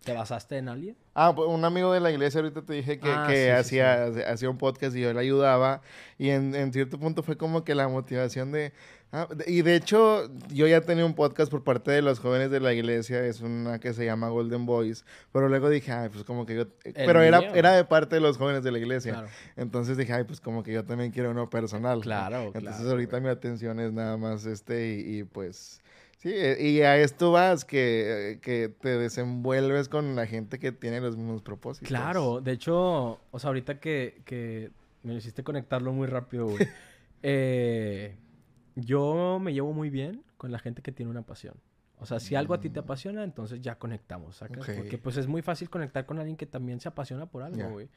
[0.04, 0.96] ¿te basaste en alguien?
[1.14, 4.50] Ah, pues un amigo de la iglesia ahorita te dije que, ah, que hacía, hacía
[4.50, 5.82] un podcast y yo le ayudaba.
[6.18, 8.72] Y en, en, cierto punto fue como que la motivación de...
[9.12, 12.58] Ah, y de hecho, yo ya tenía un podcast por parte de los jóvenes de
[12.58, 16.46] la iglesia, es una que se llama Golden Boys, pero luego dije, ay, pues como
[16.46, 16.64] que yo...
[16.82, 19.26] Pero era, era de parte de los jóvenes de la iglesia.
[19.56, 22.00] Entonces dije, ay, pues como que yo también quiero uno personal.
[22.00, 25.80] Claro, Entonces ahorita mi atención es nada más este y pues
[26.24, 30.98] Sí, eh, y a esto vas, que, que, te desenvuelves con la gente que tiene
[31.02, 31.86] los mismos propósitos.
[31.86, 34.70] Claro, de hecho, o sea, ahorita que, que
[35.02, 36.66] me hiciste conectarlo muy rápido, güey.
[37.22, 38.16] eh,
[38.74, 41.56] yo me llevo muy bien con la gente que tiene una pasión.
[41.98, 42.84] O sea, si algo a ti te mm.
[42.84, 44.66] apasiona, entonces ya conectamos, ¿sacas?
[44.74, 47.90] Porque pues es muy fácil conectar con alguien que también se apasiona por algo, güey.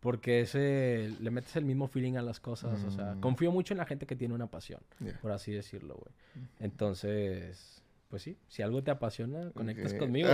[0.00, 2.82] Porque ese, le metes el mismo feeling a las cosas.
[2.84, 3.20] O sea, mm.
[3.20, 4.80] confío mucho en la gente que tiene una pasión,
[5.20, 6.46] por así decirlo, güey.
[6.58, 7.80] Entonces,
[8.10, 10.28] pues sí, si algo te apasiona, conectas conmigo.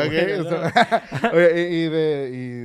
[1.55, 1.89] y,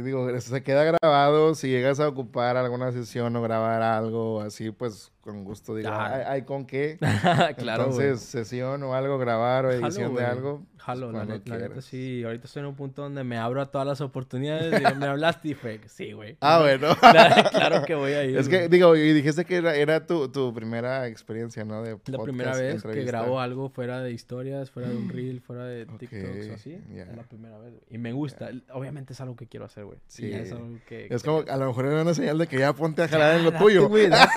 [0.04, 1.54] digo, se queda grabado.
[1.54, 6.44] Si llegas a ocupar alguna sesión o grabar algo así, pues con gusto digo, ¿hay,
[6.44, 6.98] con qué?
[7.58, 10.64] claro, Entonces, sesión o algo, grabar o edición de algo.
[10.82, 12.24] Jalo, la, neta, sí.
[12.24, 14.80] Ahorita estoy en un punto donde me abro a todas las oportunidades.
[14.80, 16.38] Digo, me hablaste y fue, sí, güey.
[16.42, 16.96] Ah, bueno.
[17.52, 18.36] claro, que voy a ir.
[18.36, 21.84] Es que, digo, y dijiste que era, era tu, tu, primera experiencia, ¿no?
[21.84, 25.66] De la primera vez que grabo algo fuera de historias, fuera de un reel, fuera
[25.66, 26.82] de TikToks o así.
[26.96, 27.74] Es la primera vez.
[27.92, 28.50] Y me gusta.
[28.74, 30.00] Obviamente es algo que quiero hacer, güey.
[30.08, 30.32] Sí.
[30.32, 31.08] es algo que...
[31.12, 33.44] Es como, a lo mejor era una señal de que ya ponte a jalar en
[33.44, 33.88] lo tuyo.
[33.88, 34.32] Güey, date,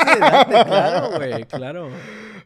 [0.67, 1.89] claro, güey, claro.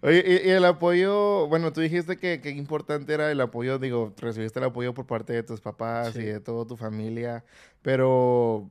[0.01, 4.59] Oye, y, el apoyo, bueno, tú dijiste que, que importante era el apoyo, digo, recibiste
[4.59, 7.45] el apoyo por parte de tus papás y de toda tu familia,
[7.83, 8.71] pero,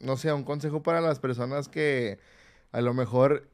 [0.00, 2.18] no sé, un consejo para las personas que
[2.72, 3.48] a lo mejor,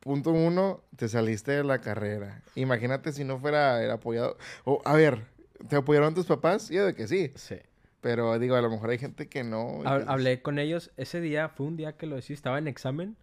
[0.00, 2.42] punto uno, te saliste de la carrera.
[2.54, 4.36] Imagínate si no fuera el apoyado.
[4.64, 5.24] O, a ver,
[5.68, 6.68] ¿te apoyaron tus papás?
[6.68, 7.32] Yo de que sí.
[7.36, 7.56] Sí.
[8.00, 9.82] Pero digo, a lo mejor hay gente que no.
[9.84, 10.90] Hablé con ellos.
[10.96, 13.16] Ese día fue un día que lo decía, estaba en examen.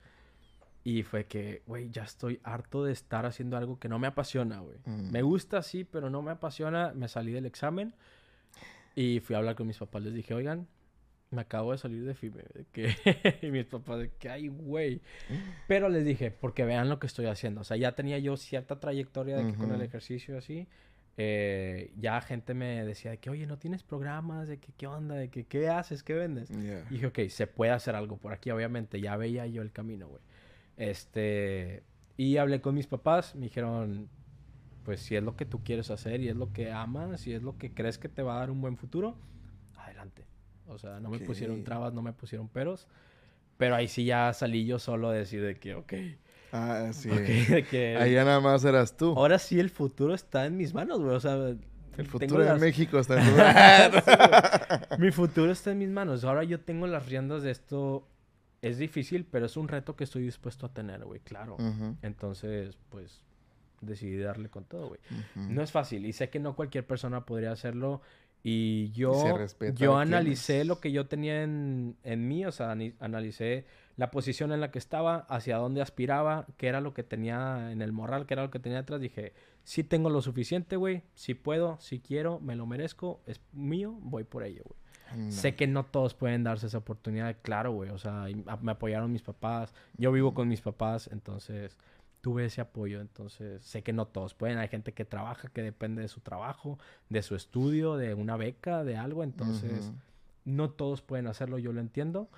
[0.87, 4.61] Y fue que, güey, ya estoy harto de estar haciendo algo que no me apasiona,
[4.61, 4.77] güey.
[4.85, 5.11] Mm.
[5.11, 6.93] Me gusta, sí, pero no me apasiona.
[6.95, 7.93] Me salí del examen
[8.95, 10.01] y fui a hablar con mis papás.
[10.03, 10.65] Les dije, oigan,
[11.29, 12.41] me acabo de salir de FIME.
[12.71, 12.95] que...
[13.41, 15.01] y mis papás, de que, ay, güey.
[15.67, 17.59] Pero les dije, porque vean lo que estoy haciendo.
[17.59, 20.69] O sea, ya tenía yo cierta trayectoria de que con el ejercicio así.
[21.17, 24.47] Eh, ya gente me decía de que, oye, ¿no tienes programas?
[24.47, 25.15] De que, ¿qué onda?
[25.15, 26.01] De que, ¿qué haces?
[26.01, 26.49] ¿Qué vendes?
[26.49, 29.01] Y dije, ok, se puede hacer algo por aquí, obviamente.
[29.01, 30.21] Ya veía yo el camino, güey.
[30.77, 31.83] Este,
[32.15, 34.09] y hablé con mis papás, me dijeron,
[34.85, 37.41] pues si es lo que tú quieres hacer y es lo que amas y es
[37.43, 39.17] lo que crees que te va a dar un buen futuro,
[39.75, 40.25] adelante.
[40.67, 42.87] O sea, no me pusieron trabas, no me pusieron peros.
[43.57, 45.93] Pero ahí sí ya salí yo solo a decir de que, ok.
[46.51, 47.09] Ah, sí.
[47.99, 49.13] ahí ya nada más eras tú.
[49.17, 51.15] Ahora sí el futuro está en mis manos, güey.
[51.15, 51.35] O sea,
[51.97, 54.99] el futuro de México está en tus manos.
[54.99, 56.23] Mi futuro está en mis manos.
[56.23, 58.07] Ahora yo tengo las riendas de esto
[58.61, 61.57] es difícil, pero es un reto que estoy dispuesto a tener, güey, claro.
[62.01, 63.21] Entonces, pues,
[63.81, 64.99] decidí darle con todo, güey.
[65.35, 68.01] No es fácil y sé que no cualquier persona podría hacerlo.
[68.43, 69.11] Y yo,
[69.75, 73.65] yo analicé lo que yo tenía en, en mí, o sea, analicé
[73.97, 77.81] la posición en la que estaba, hacia dónde aspiraba, qué era lo que tenía en
[77.81, 79.01] el moral, qué era lo que tenía detrás.
[79.01, 79.33] Dije,
[79.63, 84.23] sí tengo lo suficiente, güey, si puedo, si quiero, me lo merezco, es mío, voy
[84.23, 84.79] por ello, güey.
[85.29, 87.89] Sé que no todos pueden darse esa oportunidad, claro, güey.
[87.89, 88.25] O sea,
[88.61, 89.73] me apoyaron mis papás.
[89.97, 91.77] Yo vivo con mis papás, entonces
[92.21, 93.01] tuve ese apoyo.
[93.01, 94.57] Entonces, sé que no todos pueden.
[94.57, 96.77] Hay gente que trabaja, que depende de su trabajo,
[97.09, 99.23] de su estudio, de una beca, de algo.
[99.23, 99.91] Entonces,
[100.45, 102.29] no todos pueden hacerlo, yo lo entiendo.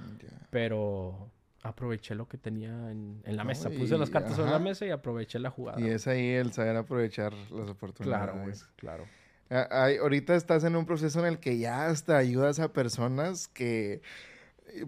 [0.50, 3.70] Pero aproveché lo que tenía en, la mesa.
[3.70, 5.80] Puse las cartas sobre la mesa y aproveché la jugada.
[5.82, 8.32] Y es ahí el saber aprovechar las oportunidades.
[8.32, 9.20] Claro, güey, claro
[9.50, 14.02] ahorita estás en un proceso en el que ya hasta ayudas a personas que,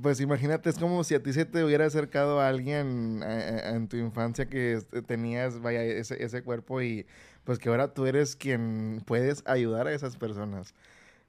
[0.02, 3.98] pues imagínate, es como si a ti se te hubiera acercado alguien eh, en tu
[3.98, 7.08] infancia que tenías, vaya, ese, ese cuerpo y
[7.44, 10.76] pues que ahora tú eres quien puedes ayudar a esas personas.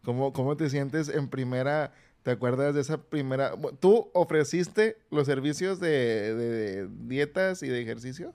[0.05, 1.93] ¿Cómo, cómo te sientes en primera...
[2.23, 3.53] ¿Te acuerdas de esa primera?
[3.81, 8.33] ¿Tú ofreciste los servicios de dietas y de ejercicios?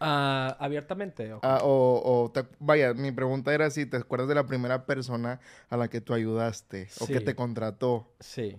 [0.00, 1.30] Ah, abiertamente.
[1.42, 5.88] Ah, o, vaya, mi pregunta era si te acuerdas de la primera persona a la
[5.88, 8.10] que tú ayudaste o que te contrató.
[8.18, 8.56] Sí.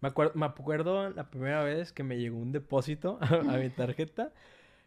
[0.00, 4.32] Me, acuerdo, me acuerdo la primera vez que me llegó un depósito a, mi tarjeta.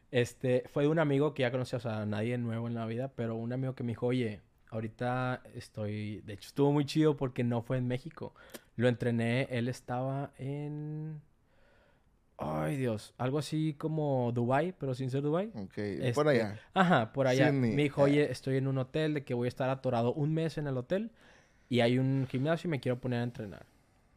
[0.10, 3.12] Este, fue de un amigo que ya conocía, o sea, nadie nuevo en la vida,
[3.14, 4.40] pero un amigo que me dijo, oye,
[4.70, 8.34] ahorita estoy, de hecho estuvo muy chido porque no fue en México.
[8.78, 11.22] Lo entrené, él estaba en...
[12.38, 13.14] Ay, Dios.
[13.18, 15.48] Algo así como Dubai, pero sin ser Dubai.
[15.56, 15.74] Ok,
[16.14, 16.60] por este, allá.
[16.74, 17.52] Ajá, por allá.
[17.52, 20.58] Me dijo, oye, estoy en un hotel de que voy a estar atorado un mes
[20.58, 21.12] en el hotel
[21.70, 23.66] y hay un gimnasio y me quiero poner a entrenar.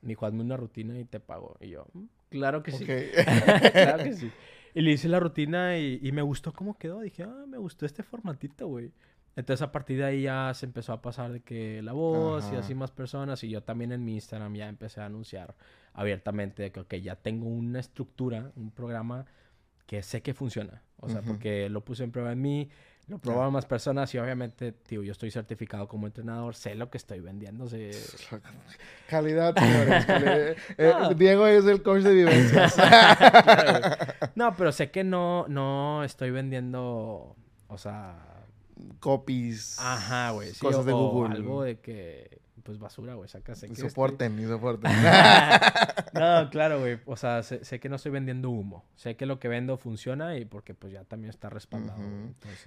[0.02, 1.56] Me dijo, hazme una rutina y te pago.
[1.60, 2.84] Y yo, mm, claro que sí.
[3.72, 4.30] claro que sí.
[4.74, 7.00] Y le hice la rutina y, y, me gustó cómo quedó.
[7.00, 8.92] Dije, ah, me gustó este formatito, güey.
[9.36, 12.56] Entonces a partir de ahí ya se empezó a pasar de que la voz y
[12.56, 15.54] así más personas y yo también en mi Instagram ya empecé a anunciar
[15.94, 19.26] abiertamente de que okay, ya tengo una estructura, un programa
[19.86, 20.82] que sé que funciona.
[20.98, 22.68] O sea, porque lo puse en prueba en mí,
[23.08, 26.98] lo probaron más personas y obviamente, tío, yo estoy certificado como entrenador, sé lo que
[26.98, 27.66] estoy vendiendo.
[29.08, 30.56] Calidad, señores.
[30.78, 32.76] Eh, Diego es el coach de vivencias.
[34.34, 37.34] no, pero sé que no, no estoy vendiendo,
[37.66, 38.29] o sea
[39.00, 39.78] copies.
[39.78, 40.52] Ajá, güey.
[40.54, 41.34] cosas de Google.
[41.34, 43.28] algo de que, pues basura, güey.
[43.28, 43.64] Sacas.
[43.64, 44.90] Y soporten, y soporten.
[46.14, 46.98] no, claro, güey.
[47.06, 48.84] O sea, sé, que no estoy vendiendo humo.
[48.96, 52.00] Sé que lo que vendo funciona y porque pues ya también está respaldado.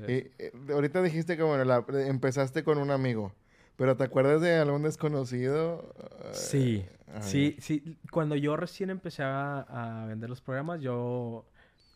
[0.07, 3.33] y, eh, ahorita dijiste que, bueno, empezaste con un amigo.
[3.75, 5.95] ¿Pero te acuerdas de algún desconocido?
[6.31, 6.85] Sí,
[7.21, 7.97] sí, sí.
[8.11, 11.45] Cuando yo recién empecé a, a, vender los programas, yo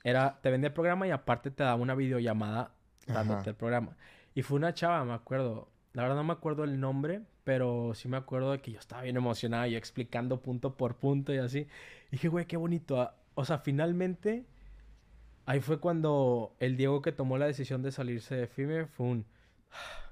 [0.03, 2.71] era, te vendía el programa y aparte te daba una videollamada
[3.07, 3.95] dándote el programa.
[4.35, 5.69] Y fue una chava, me acuerdo.
[5.93, 9.01] La verdad no me acuerdo el nombre, pero sí me acuerdo de que yo estaba
[9.01, 11.67] bien emocionado y explicando punto por punto y así.
[12.09, 13.01] Y dije, güey, qué bonito.
[13.01, 14.45] Ah, o sea, finalmente,
[15.45, 19.25] ahí fue cuando el Diego que tomó la decisión de salirse de FIME fue un...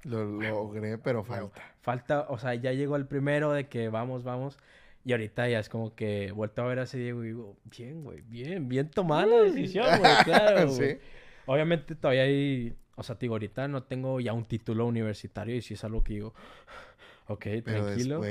[0.03, 1.61] Lo logré, pero falta.
[1.81, 4.57] Falta, o sea, ya llegó el primero de que vamos, vamos.
[5.03, 8.03] Y ahorita ya es como que vuelto a ver a ese Diego y digo, bien,
[8.03, 10.69] güey, bien, bien tomada la decisión, güey, claro.
[10.69, 10.97] ¿Sí?
[11.45, 15.73] Obviamente todavía hay o sea, digo, ahorita no tengo ya un título universitario y si
[15.73, 16.33] es algo que digo,
[17.27, 18.21] ok, tranquilo.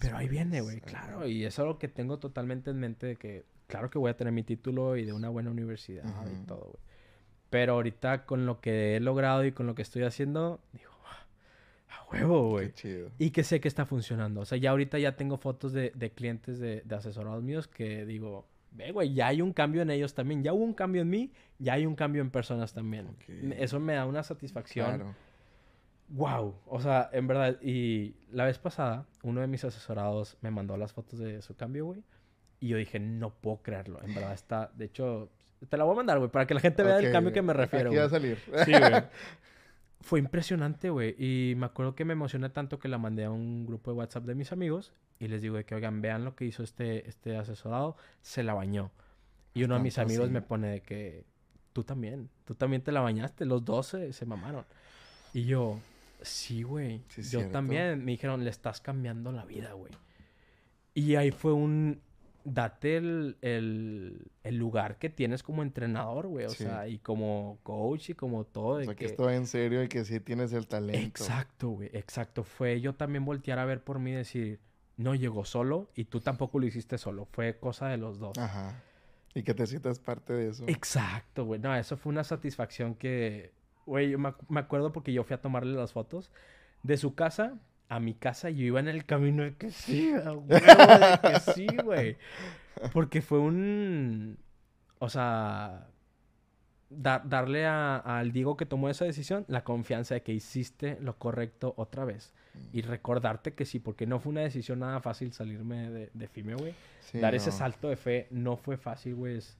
[0.00, 1.26] pero ahí viene, güey, claro.
[1.26, 4.32] Y es algo que tengo totalmente en mente de que, claro que voy a tener
[4.32, 6.92] mi título y de una buena universidad y todo, güey.
[7.50, 10.90] Pero ahorita con lo que he logrado y con lo que estoy haciendo, digo,
[11.88, 12.72] a huevo, güey.
[13.18, 14.40] Y que sé que está funcionando.
[14.40, 18.06] O sea, ya ahorita ya tengo fotos de, de clientes de, de asesorados míos que
[18.06, 20.42] digo, ve, güey, ya hay un cambio en ellos también.
[20.42, 23.16] Ya hubo un cambio en mí, ya hay un cambio en personas también.
[23.56, 24.86] Eso me da una satisfacción.
[24.86, 25.14] Claro.
[26.08, 26.54] Wow.
[26.66, 27.60] O sea, en verdad.
[27.62, 31.86] Y la vez pasada, uno de mis asesorados me mandó las fotos de su cambio,
[31.86, 32.02] güey.
[32.60, 34.00] Y yo dije, no puedo creerlo.
[34.02, 34.70] En verdad está.
[34.74, 35.30] De hecho,
[35.68, 37.52] te la voy a mandar, güey, para que la gente vea el cambio que me
[37.52, 37.90] refiero.
[37.90, 38.38] Aquí va a salir.
[38.64, 38.92] Sí, güey.
[40.02, 41.14] Fue impresionante, güey.
[41.18, 44.24] Y me acuerdo que me emocioné tanto que la mandé a un grupo de WhatsApp
[44.24, 47.96] de mis amigos y les digo que, oigan, vean lo que hizo este, este asesorado.
[48.20, 48.90] Se la bañó.
[49.54, 51.24] Y uno de mis amigos me pone de que
[51.72, 53.44] tú también, tú también te la bañaste.
[53.44, 54.64] Los dos se, mamaron.
[55.32, 55.78] Y yo,
[56.20, 57.02] sí, güey.
[57.30, 58.04] yo también.
[58.04, 59.92] Me dijeron, le estás cambiando la vida, güey.
[60.94, 62.00] Y ahí fue un,
[62.44, 66.46] date el, lugar que tienes como entrenador, güey.
[66.46, 68.80] O sea, y como coach y como todo.
[68.80, 71.22] o sea, que, esto en serio y que sí tienes el talento.
[71.22, 71.90] Exacto, güey.
[71.92, 72.44] Exacto.
[72.44, 74.60] Fue yo también voltear a ver por mí y decir,
[74.96, 77.26] no llegó solo y tú tampoco lo hiciste solo.
[77.32, 78.36] Fue cosa de los dos.
[78.38, 78.82] Ajá.
[79.34, 80.64] Y que te sientas parte de eso.
[80.66, 81.60] Exacto, güey.
[81.60, 83.52] No, eso fue una satisfacción que,
[83.86, 86.30] güey, yo me, me acuerdo porque yo fui a tomarle las fotos
[86.82, 87.58] de su casa
[87.92, 91.40] a mi casa y yo iba en el camino de que sí, güey, de que
[91.52, 92.16] sí, güey.
[92.92, 94.38] Porque fue un.
[94.98, 95.88] O sea.
[96.88, 102.06] darle al Diego que tomó esa decisión la confianza de que hiciste lo correcto otra
[102.06, 102.32] vez.
[102.72, 102.86] Y mm.
[102.86, 106.74] recordarte que sí, porque no fue una decisión nada fácil salirme de, de FIME, güey.
[107.12, 109.36] Dar ese salto de fe no fue fácil, güey.
[109.36, 109.58] Es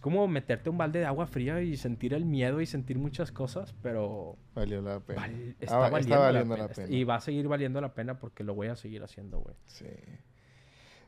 [0.00, 3.74] como meterte un balde de agua fría y sentir el miedo y sentir muchas cosas,
[3.82, 4.36] pero...
[4.54, 5.28] Valió la pena.
[5.58, 6.88] está, valiendo, la, pena.
[6.88, 9.56] Y va a seguir valiendo la pena porque lo voy a seguir haciendo, güey.
[9.66, 9.86] Sí.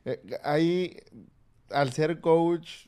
[0.04, 0.96] Eh, ahí,
[1.70, 2.86] al ser coach...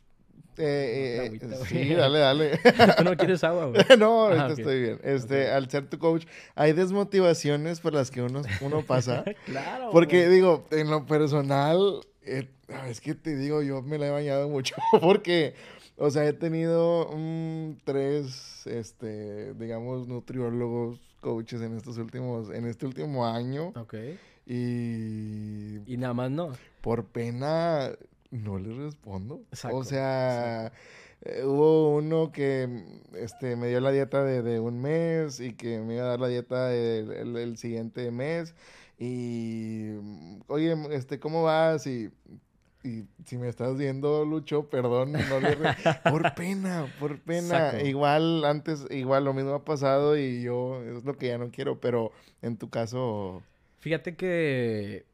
[0.57, 2.59] Eh, eh, sí, dale, dale.
[2.99, 3.82] ¿Tú no quieres agua, güey?
[3.99, 5.01] no, ah, estoy bien.
[5.03, 9.24] Este, Al ser tu coach, hay desmotivaciones por las que uno, uno pasa.
[9.47, 9.91] claro.
[9.91, 14.74] Porque, digo, en lo personal, es que te digo, yo me la he bañado mucho
[15.01, 15.55] porque
[16.01, 17.11] o sea, he tenido
[17.85, 23.75] tres, este, digamos, nutriólogos, coaches en estos últimos, en este último año.
[23.77, 23.95] Ok.
[24.47, 25.77] Y...
[25.87, 26.53] Y nada más no.
[26.81, 27.91] Por pena,
[28.31, 29.43] no les respondo.
[29.71, 30.73] O sea,
[31.21, 32.83] eh, hubo uno que
[33.15, 36.29] este, me dio la dieta de, un mes y que me iba a dar la
[36.29, 38.55] dieta el, siguiente mes.
[38.99, 39.91] Y,
[40.47, 41.87] oye, este, ¿cómo vas?
[41.87, 42.11] Y,
[42.83, 45.57] y si me estás viendo, Lucho, perdón, no le
[46.11, 47.81] por pena, por pena.
[47.83, 51.81] Igual antes, igual lo mismo ha pasado y yo es lo que ya no quiero,
[51.81, 52.12] pero
[52.43, 53.43] en tu caso...
[53.81, 55.07] Fíjate que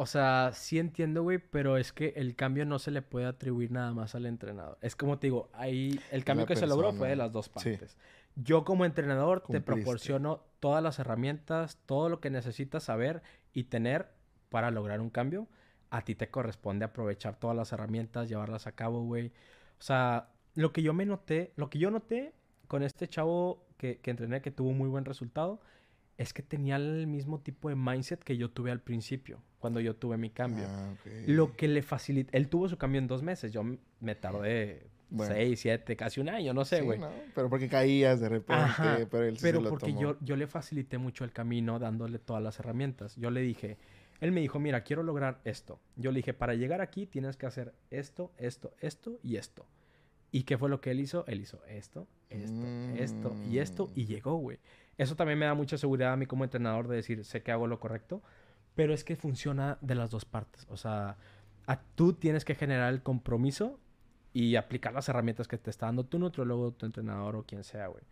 [0.00, 3.72] o sea, sí entiendo, güey, pero es que el cambio no se le puede atribuir
[3.72, 4.78] nada más al entrenador.
[4.80, 7.96] Es como te digo, ahí el cambio que se logró fue de las dos partes.
[8.36, 13.22] Yo como entrenador te proporciono todas las herramientas, todo lo que necesitas saber
[13.52, 14.06] y tener
[14.50, 15.48] para lograr un cambio.
[15.90, 19.28] A ti te corresponde aprovechar todas las herramientas, llevarlas a cabo, güey.
[19.78, 22.34] O sea, lo que yo me noté, lo que yo noté
[22.66, 25.60] con este chavo que, que entrené que tuvo muy buen resultado,
[26.18, 29.94] es que tenía el mismo tipo de mindset que yo tuve al principio, cuando yo
[29.94, 30.64] tuve mi cambio.
[30.68, 30.92] Ah,
[31.26, 32.36] Lo que le facilita...
[32.36, 33.62] Él tuvo su cambio en dos meses, yo
[34.00, 37.00] me tardé seis, siete, casi un año, no sé, güey.
[37.34, 41.32] pero porque caías de repente, pero él Pero porque yo, yo le facilité mucho el
[41.32, 43.14] camino dándole todas las herramientas.
[43.16, 43.78] Yo le dije...
[44.20, 45.80] Él me dijo, mira, quiero lograr esto.
[45.96, 49.66] Yo le dije, para llegar aquí tienes que hacer esto, esto, esto y esto.
[50.30, 51.24] ¿Y qué fue lo que él hizo?
[51.26, 52.66] Él hizo esto, esto,
[52.96, 54.06] esto y esto y mm.
[54.06, 54.58] llegó, güey.
[54.98, 57.66] Eso también me da mucha seguridad a mí como entrenador de decir, sé que hago
[57.66, 58.22] lo correcto,
[58.74, 60.66] pero es que funciona de las dos partes.
[60.68, 61.16] O sea,
[61.94, 63.78] tú tienes que generar el compromiso
[64.32, 67.86] y aplicar las herramientas que te está dando tu nutriólogo, tu entrenador o quien sea,
[67.86, 68.04] güey.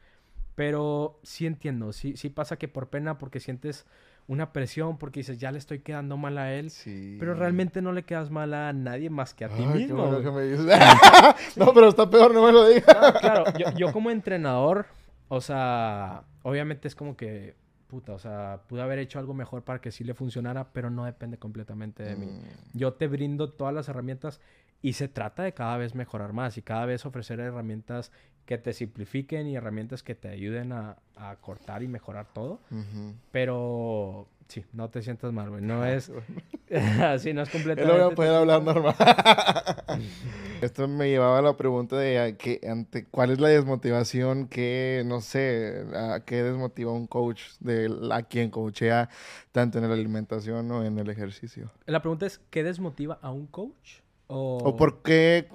[0.57, 3.87] Pero sí entiendo, sí, sí pasa que por pena, porque sientes
[4.27, 6.71] una presión, porque dices, ya le estoy quedando mal a él.
[6.71, 7.17] Sí.
[7.21, 10.07] Pero realmente no le quedas mal a nadie más que a ti mismo.
[11.57, 12.97] no, pero está peor, no me lo digas.
[13.21, 14.87] claro, yo, yo como entrenador,
[15.29, 17.55] o sea, obviamente es como que,
[17.87, 21.05] puta, o sea, pude haber hecho algo mejor para que sí le funcionara, pero no
[21.05, 22.27] depende completamente de mí.
[22.27, 22.79] Mm.
[22.79, 24.41] Yo te brindo todas las herramientas
[24.83, 28.11] y se trata de cada vez mejorar más y cada vez ofrecer herramientas
[28.47, 30.97] que te simplifiquen y herramientas que te ayuden a,
[31.41, 32.61] cortar y mejorar todo.
[33.33, 35.63] Pero Sí, no te sientas mal, güey.
[35.63, 36.11] No ah, es.
[37.01, 37.97] Así, no es completamente.
[37.97, 38.95] Él voy a poder hablar normal.
[40.61, 45.21] Esto me llevaba a la pregunta de que, ante, cuál es la desmotivación que, no
[45.21, 49.09] sé, a qué desmotiva un coach de a quien coachea
[49.53, 51.71] tanto en la alimentación o en el ejercicio.
[51.87, 54.01] La pregunta es: ¿qué desmotiva a un coach?
[54.29, 55.49] O, o por qué.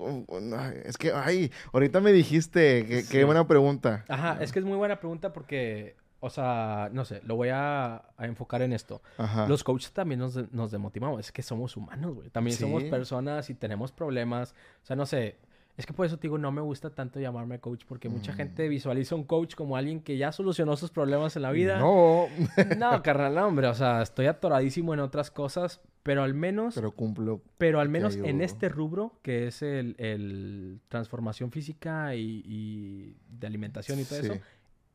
[0.86, 4.05] Es que, ay, ahorita me dijiste que, qué buena pregunta.
[4.07, 8.03] Ajá, es que es muy buena pregunta porque o sea, no sé, lo voy a,
[8.19, 9.01] enfocar en esto.
[9.47, 11.19] Los coaches también nos, nos demotivamos.
[11.19, 12.30] Es que somos humanos, güey.
[12.30, 14.53] También somos personas y tenemos problemas.
[14.84, 15.39] O sea, no sé.
[15.82, 18.36] Es que por eso te digo, no me gusta tanto llamarme coach porque mucha mm.
[18.36, 21.80] gente visualiza un coach como alguien que ya solucionó sus problemas en la vida.
[21.80, 22.28] No.
[22.78, 23.66] no, carnal, hombre.
[23.66, 26.76] O sea, estoy atoradísimo en otras cosas, pero al menos...
[26.76, 27.42] Pero cumplo.
[27.58, 34.04] Pero al menos en este rubro, que es el, transformación física y, de alimentación y
[34.04, 34.36] todo eso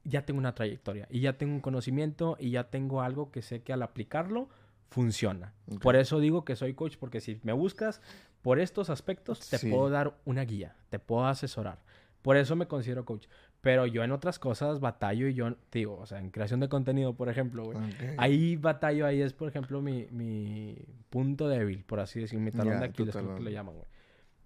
[0.04, 3.62] ya tengo una trayectoria y ya tengo un conocimiento y ya tengo algo que sé
[3.62, 4.48] que al aplicarlo
[4.88, 5.52] funciona.
[5.82, 8.00] Por eso digo que soy coach, porque si me buscas
[8.46, 11.80] por estos aspectos, te puedo dar una guía, te puedo asesorar.
[12.22, 13.26] Por eso me considero coach.
[13.60, 17.12] Pero yo en otras cosas batallo y yo, digo, o sea, en creación de contenido,
[17.16, 17.76] por ejemplo, güey.
[18.18, 20.78] Ahí batallo, ahí es, por ejemplo, mi, mi
[21.10, 23.88] punto débil, por así decir, mi talón de Aquiles, que le llaman, güey.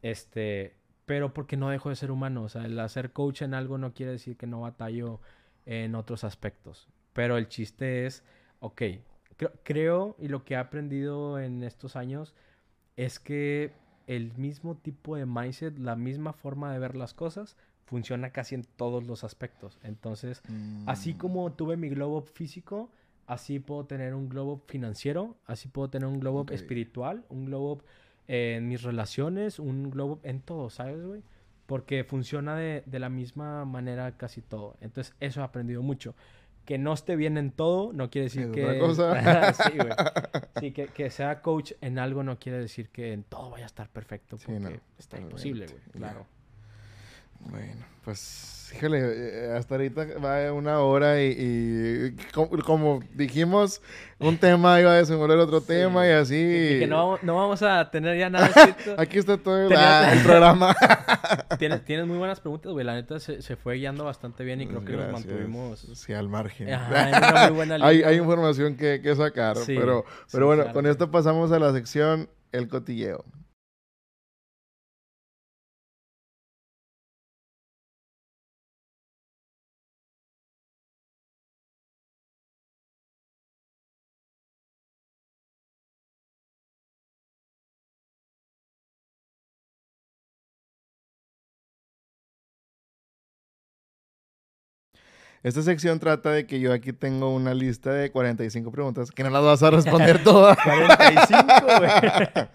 [0.01, 2.44] Este, pero porque no dejo de ser humano.
[2.44, 5.20] O sea, el hacer coach en algo no quiere decir que no batallo
[5.66, 6.88] en otros aspectos.
[7.12, 8.24] Pero el chiste es,
[8.61, 8.80] ok,
[9.62, 12.34] creo, y lo que he aprendido en estos años
[12.96, 13.74] es que
[14.07, 18.64] el mismo tipo de mindset, la misma forma de ver las cosas, funciona casi en
[18.64, 19.78] todos los aspectos.
[19.82, 20.42] Entonces,
[20.86, 21.18] así mm.
[21.18, 22.90] como tuve mi globo físico,
[23.26, 27.82] así puedo tener un globo financiero, así puedo tener un globo espiritual, un globo
[28.28, 31.22] en mis relaciones, un globo en todo, ¿sabes, güey?
[31.70, 34.76] porque funciona de, la misma manera casi todo.
[34.80, 36.16] Entonces, eso he aprendido mucho.
[36.64, 38.78] Que no esté bien en todo no quiere decir que...
[38.78, 39.52] Cosa?
[39.54, 39.90] sí, güey.
[40.61, 43.88] Sí, que, sea coach en algo no quiere decir que en todo vaya a estar
[43.88, 45.80] perfecto, porque está imposible, güey.
[45.92, 46.26] Claro.
[47.41, 53.82] Bueno, pues Híjole, eh, hasta ahorita va una hora y, como, dijimos,
[54.18, 56.36] un tema iba a desenvolver otro tema y así.
[56.36, 58.95] Y que no, no, vamos a tener ya nada escrito.
[58.97, 59.68] Aquí está todo el,
[60.24, 60.74] programa.
[61.59, 62.84] tienes, tienes muy buenas preguntas, güey.
[62.84, 65.88] La neta se, se, fue guiando bastante bien y creo que nos mantuvimos.
[65.95, 66.68] Sí, al margen.
[66.72, 69.57] hay, hay, información que, que sacar.
[69.66, 73.24] pero pero bueno, con esto pasamos a la sección El Cotilleo.
[95.43, 99.30] Esta sección trata de que yo aquí tengo una lista de 45 preguntas que no
[99.30, 100.59] las vas a responder todas.
[100.62, 101.45] 45,
[101.78, 102.49] güey.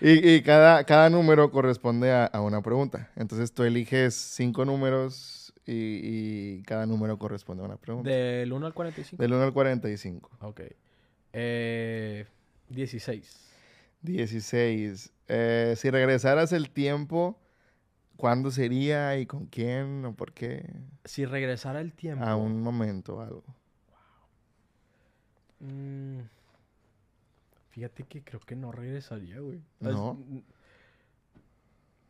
[0.36, 3.10] y, cada, cada número corresponde a, una pregunta.
[3.16, 8.10] Entonces tú eliges cinco números y, cada número corresponde a una pregunta.
[8.10, 9.22] ¿Del 1 al 45?
[9.22, 10.30] Del 1 al 45.
[10.40, 10.60] Ok.
[11.32, 12.26] Eh,
[12.68, 13.48] 16.
[14.02, 15.12] 16.
[15.28, 17.38] Eh, si regresaras el tiempo,
[18.18, 20.68] ¿cuándo sería y con quién o por qué?
[21.04, 22.24] Si regresara el tiempo.
[22.24, 23.44] A un momento o algo.
[25.60, 25.70] Wow.
[25.70, 26.20] Mm,
[27.70, 29.62] fíjate que creo que no regresaría, güey.
[29.80, 30.18] No.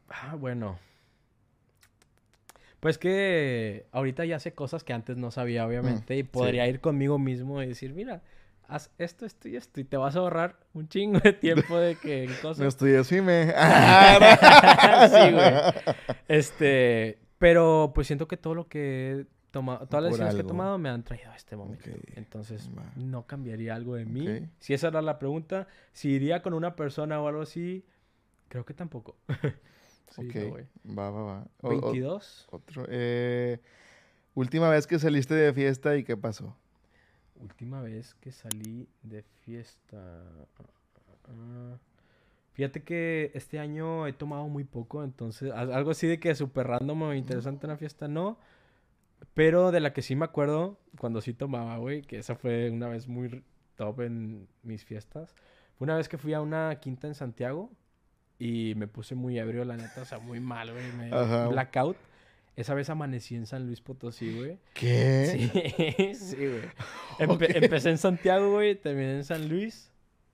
[0.09, 0.78] Ah, bueno.
[2.80, 6.80] Pues que ahorita ya sé cosas que antes no sabía, obviamente, mm, y podría ir
[6.80, 8.22] conmigo mismo y decir, mira,
[8.69, 11.97] haz esto, esto y esto, y te vas a ahorrar un chingo de tiempo de
[11.97, 12.61] que cosas.
[12.61, 13.47] No estudias me
[15.09, 15.95] sí, güey.
[16.29, 20.45] Este, pero pues siento que todo lo que he tomado, todas las decisiones que he
[20.45, 21.91] tomado me han traído a este momento.
[22.14, 24.49] Entonces, no cambiaría algo de mí.
[24.61, 27.85] Si esa era la pregunta, si iría con una persona o algo así,
[28.49, 29.16] creo que tampoco.
[30.11, 30.66] sí, ok,
[30.97, 31.47] va, va, va.
[31.62, 32.49] 22.
[32.51, 32.85] otro.
[32.89, 33.61] Eh,
[34.35, 36.55] última vez que saliste de fiesta y qué pasó.
[37.41, 40.22] Última vez que salí de fiesta.
[42.53, 47.03] Fíjate que este año he tomado muy poco, entonces algo así de que súper random
[47.03, 48.39] o interesante una fiesta, no.
[49.34, 52.89] Pero de la que sí me acuerdo, cuando sí tomaba, güey, que esa fue una
[52.89, 53.45] vez muy
[53.76, 55.34] top en mis fiestas.
[55.76, 57.70] Fue una vez que fui a una quinta en Santiago
[58.39, 60.93] y me puse muy ebrio, la neta, o sea, muy mal, güey.
[60.93, 61.49] Me...
[61.49, 61.97] Blackout.
[62.59, 64.59] Esa vez amanecí en San Luis Potosí, güey.
[64.74, 66.12] ¿Qué?
[66.12, 66.62] Sí, sí, güey.
[67.20, 69.92] Empecé en Santiago, güey, terminé en San Luis.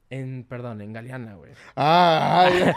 [0.09, 1.53] En, perdón, en Galeana, güey.
[1.77, 2.73] Ah, ay,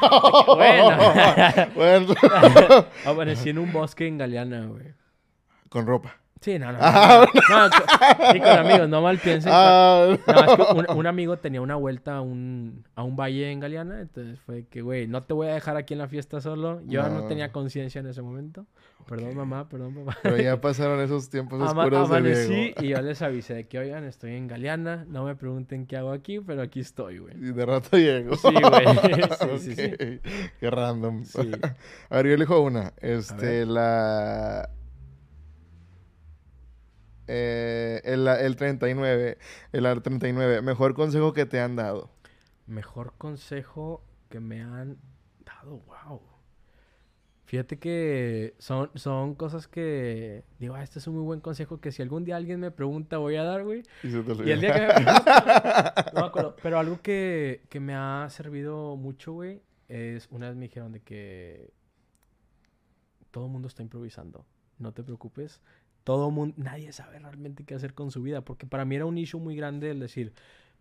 [0.47, 1.73] bueno.
[1.75, 2.85] bueno.
[3.05, 4.93] Amanecí en un bosque en Galeana, güey.
[5.69, 6.17] Con ropa.
[6.41, 6.77] Sí, no, no.
[6.81, 9.51] Ah, no, con amigos, no mal piensen.
[9.53, 13.59] Ah, no, es que un, amigo tenía una vuelta a un, a un valle en
[13.59, 16.81] Galeana, entonces fue que, güey, no te voy a dejar aquí en la fiesta solo.
[16.85, 18.65] Yo no, tenía conciencia en ese momento.
[19.07, 20.17] Perdón, mamá, perdón, papá.
[20.21, 24.33] Pero ya pasaron esos tiempos oscuros amanecí y yo les avisé de que, oigan, estoy
[24.33, 27.33] en Galeana, no me pregunten qué hago aquí, pero aquí estoy, güey.
[27.38, 28.35] Y de rato llego.
[28.35, 28.85] Sí, güey.
[29.59, 30.19] sí, sí, sí.
[30.59, 31.23] Qué random.
[32.09, 32.93] a ver, yo elijo una.
[32.97, 34.69] Este, la
[37.28, 39.38] eh, el, el 39.
[39.71, 40.61] El 39.
[40.61, 42.09] Mejor consejo que te han dado.
[42.65, 44.97] Mejor consejo que me han
[45.45, 45.82] dado.
[45.88, 46.21] Wow.
[47.47, 51.93] Fíjate que son, son cosas que digo, ah, este es un muy buen consejo que
[51.93, 53.84] si algún día alguien me pregunta voy a dar, güey.
[54.03, 55.05] Y, el día que me
[56.13, 60.57] no me acuerdo, pero algo que, que me ha servido mucho, güey, es una vez
[60.57, 61.71] me dijeron de que
[63.32, 64.45] todo el mundo está improvisando.
[64.78, 65.61] No te preocupes,
[66.08, 69.18] todo mundo, nadie sabe realmente qué hacer con su vida, porque para mí era un
[69.18, 70.32] issue muy grande el decir,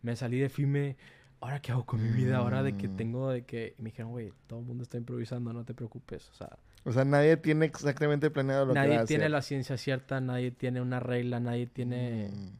[0.01, 0.97] me salí de FIME,
[1.41, 2.97] ahora qué hago con mi vida, ahora de que mm.
[2.97, 6.35] tengo de que, me dijeron, güey, todo el mundo está improvisando, no te preocupes, o
[6.35, 6.51] sea.
[6.85, 10.81] O sea, nadie tiene exactamente planeado lo que Nadie tiene la ciencia cierta, nadie tiene
[10.81, 12.29] una regla, nadie tiene...
[12.33, 12.59] Mm.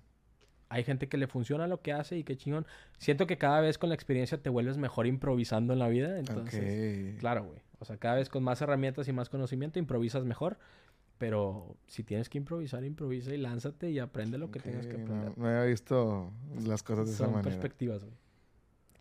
[0.69, 2.67] Hay gente que le funciona lo que hace y qué chingón.
[2.99, 6.19] Siento que cada vez con la experiencia te vuelves mejor improvisando en la vida.
[6.19, 7.61] Entonces, claro, güey.
[7.79, 10.59] O sea, cada vez con más herramientas y más conocimiento improvisas mejor.
[11.19, 15.37] Pero si tienes que improvisar, improvisa y lánzate y aprende lo que tengas que aprender.
[15.37, 16.31] No, había visto
[16.67, 17.43] las cosas de esa manera.
[17.43, 18.17] Son perspectivas, güey.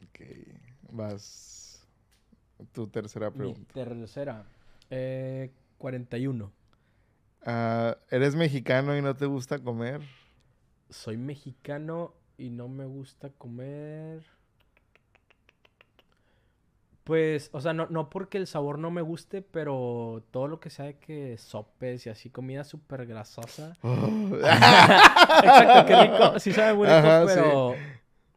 [0.07, 0.91] Ok.
[0.91, 1.85] Vas.
[2.71, 3.59] Tu tercera pregunta.
[3.59, 4.45] Mi tercera.
[4.89, 6.51] Eh, 41.
[7.45, 10.01] Ah, ¿Eres mexicano y no te gusta comer?
[10.89, 14.23] Soy mexicano y no me gusta comer.
[17.05, 20.71] Pues, o sea, no, no porque el sabor no me guste, pero todo lo que
[20.71, 23.77] sea de que sopes y así, comida súper grasosa.
[23.83, 26.39] Exacto, qué rico.
[26.39, 27.75] Sí sabe muy rico, pero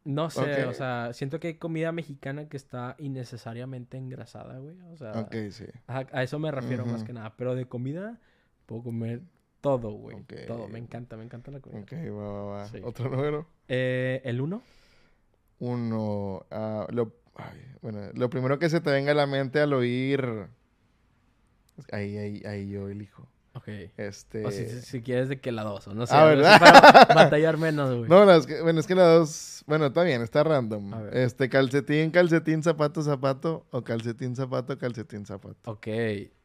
[0.05, 4.75] no sé, o sea, siento que hay comida mexicana que está innecesariamente engrasada, güey.
[4.91, 5.65] O sea, sí.
[5.87, 7.33] a, eso me refiero más que nada.
[7.37, 8.19] Pero de comida
[8.67, 9.23] puedo comer
[9.61, 10.23] todo, güey.
[10.45, 10.67] Todo.
[10.67, 11.81] Me encanta, me encanta la comida.
[11.81, 12.69] Ok, va, va, va.
[12.83, 13.47] ¿Otro número?
[13.67, 14.61] Eh, ¿El uno?
[15.57, 16.45] Uno.
[16.51, 17.19] Uh, lo
[17.81, 20.47] bueno, lo primero que se te venga a la mente al oír.
[21.91, 23.27] Ahí, ahí, ahí yo elijo.
[23.53, 23.67] Ok.
[23.97, 24.45] Este...
[24.45, 26.13] O si, si quieres de que la dos, o no sé.
[26.15, 26.59] Ah, ¿verdad?
[26.59, 28.09] Para batallar menos, güey.
[28.09, 29.63] No, no, es que, bueno, es que la dos...
[29.65, 30.93] Bueno, está bien, está random.
[31.13, 33.65] Este, calcetín, calcetín, zapato, zapato.
[33.71, 35.71] O calcetín, zapato, calcetín, zapato.
[35.71, 35.87] Ok.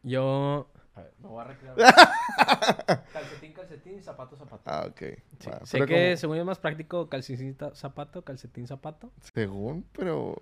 [0.02, 0.70] Yo...
[0.96, 1.74] A ver, me voy a recrear.
[3.12, 4.62] calcetín, calcetín, zapato, zapato.
[4.64, 5.02] Ah, ok.
[5.64, 9.10] sé que según es más práctico calcetín, zapato, calcetín, zapato.
[9.20, 10.36] Según, pero...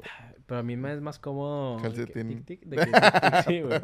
[0.46, 1.80] Pero a mí me es más cómodo...
[1.80, 2.44] Calcetín.
[2.44, 3.80] Tic, tic, de que sí, güey.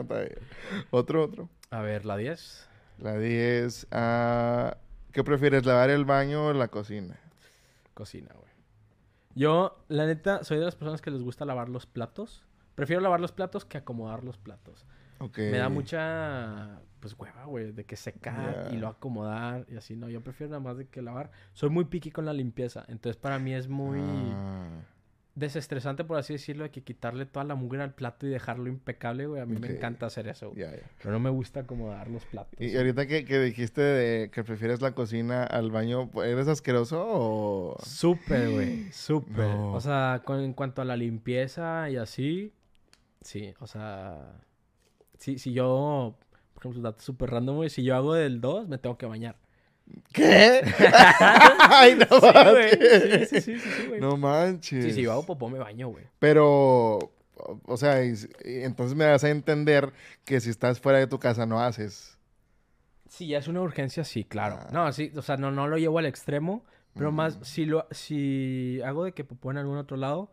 [0.91, 1.49] otro, otro.
[1.71, 2.69] A ver, la 10.
[2.99, 3.85] La 10.
[3.91, 4.77] Uh,
[5.13, 7.19] ¿Qué prefieres, lavar el baño o la cocina?
[7.95, 8.53] Cocina, güey.
[9.35, 12.45] Yo, la neta, soy de las personas que les gusta lavar los platos.
[12.75, 14.85] Prefiero lavar los platos que acomodar los platos.
[15.19, 15.51] Okay.
[15.51, 20.09] Me da mucha, pues, hueva, güey, de que secar y lo acomodar y así, no.
[20.09, 21.31] Yo prefiero nada más de que lavar.
[21.53, 24.01] Soy muy piqui con la limpieza, entonces para mí es muy...
[24.01, 24.85] Ah
[25.39, 29.27] desestresante, por así decirlo, de que quitarle toda la mugre al plato y dejarlo impecable,
[29.27, 29.41] güey.
[29.41, 30.53] A mí me encanta hacer eso.
[30.55, 32.61] Pero no me gusta acomodar los platos.
[32.61, 37.77] Y ahorita que, dijiste de que prefieres la cocina al baño, ¿eres asqueroso o...?
[37.83, 38.93] Súper, güey.
[38.93, 39.47] Súper.
[39.47, 42.53] O sea, en cuanto a la limpieza y así,
[43.21, 43.55] sí.
[43.61, 44.41] O sea,
[45.19, 46.17] sí, si yo,
[46.55, 49.37] por ejemplo, dato súper random, güey, si yo hago del 2, me tengo que bañar.
[50.13, 50.63] ¿Qué?
[51.61, 53.31] Ay, no sí, manches.
[53.31, 54.01] Sí, sí, sí, sí, güey.
[54.01, 54.85] No manches.
[54.85, 56.05] Sí, si yo hago popó, me baño, güey.
[56.19, 56.99] Pero,
[57.67, 59.93] o sea, entonces me das a entender
[60.25, 62.19] que si estás fuera de tu casa no haces.
[63.09, 64.59] Sí, ya es una urgencia, sí, claro.
[64.61, 64.69] Ah.
[64.73, 66.65] No, sí, o sea, no, no lo llevo al extremo,
[66.95, 70.33] pero más, si, lo, si hago de que popó en algún otro lado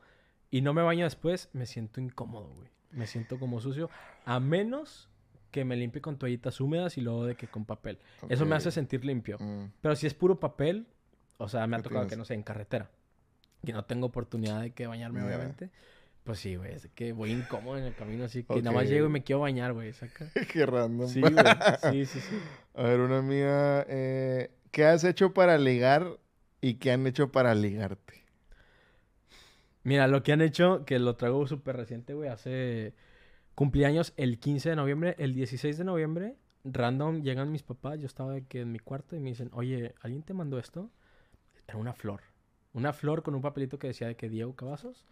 [0.51, 2.74] y no me baño después, me siento incómodo, güey.
[2.95, 3.89] Me siento como sucio.
[4.25, 5.09] A menos
[5.51, 7.99] que me limpie con toallitas húmedas y luego de que con papel.
[8.27, 9.37] Eso me hace sentir limpio.
[9.39, 9.71] Mm.
[9.81, 10.87] Pero si es puro papel,
[11.37, 12.89] o sea, me ha tocado que no sé, en carretera.
[13.65, 15.69] Que no tengo oportunidad de que bañarme, obviamente.
[16.25, 19.05] Pues sí, güey, es que voy incómodo en el camino, así que nada más llego
[19.05, 20.27] y me quiero bañar, güey, saca.
[20.51, 21.07] Qué random.
[21.07, 21.33] Sí, güey.
[21.91, 22.39] Sí, sí, sí.
[22.73, 26.17] A ver, una amiga, eh, ¿qué has hecho para ligar
[26.61, 28.24] y qué han hecho para ligarte?
[29.85, 32.93] Mira, lo que han hecho, que lo traigo súper reciente, güey, hace
[33.55, 35.15] Cumpleaños el 15 de noviembre.
[35.17, 37.97] El 16 de noviembre, random, llegan mis papás.
[37.99, 40.91] Yo estaba aquí en mi cuarto y me dicen, oye, ¿alguien te mandó esto?
[41.65, 42.21] Era una flor.
[42.73, 45.05] Una flor con un papelito que decía de que Diego Cavazos.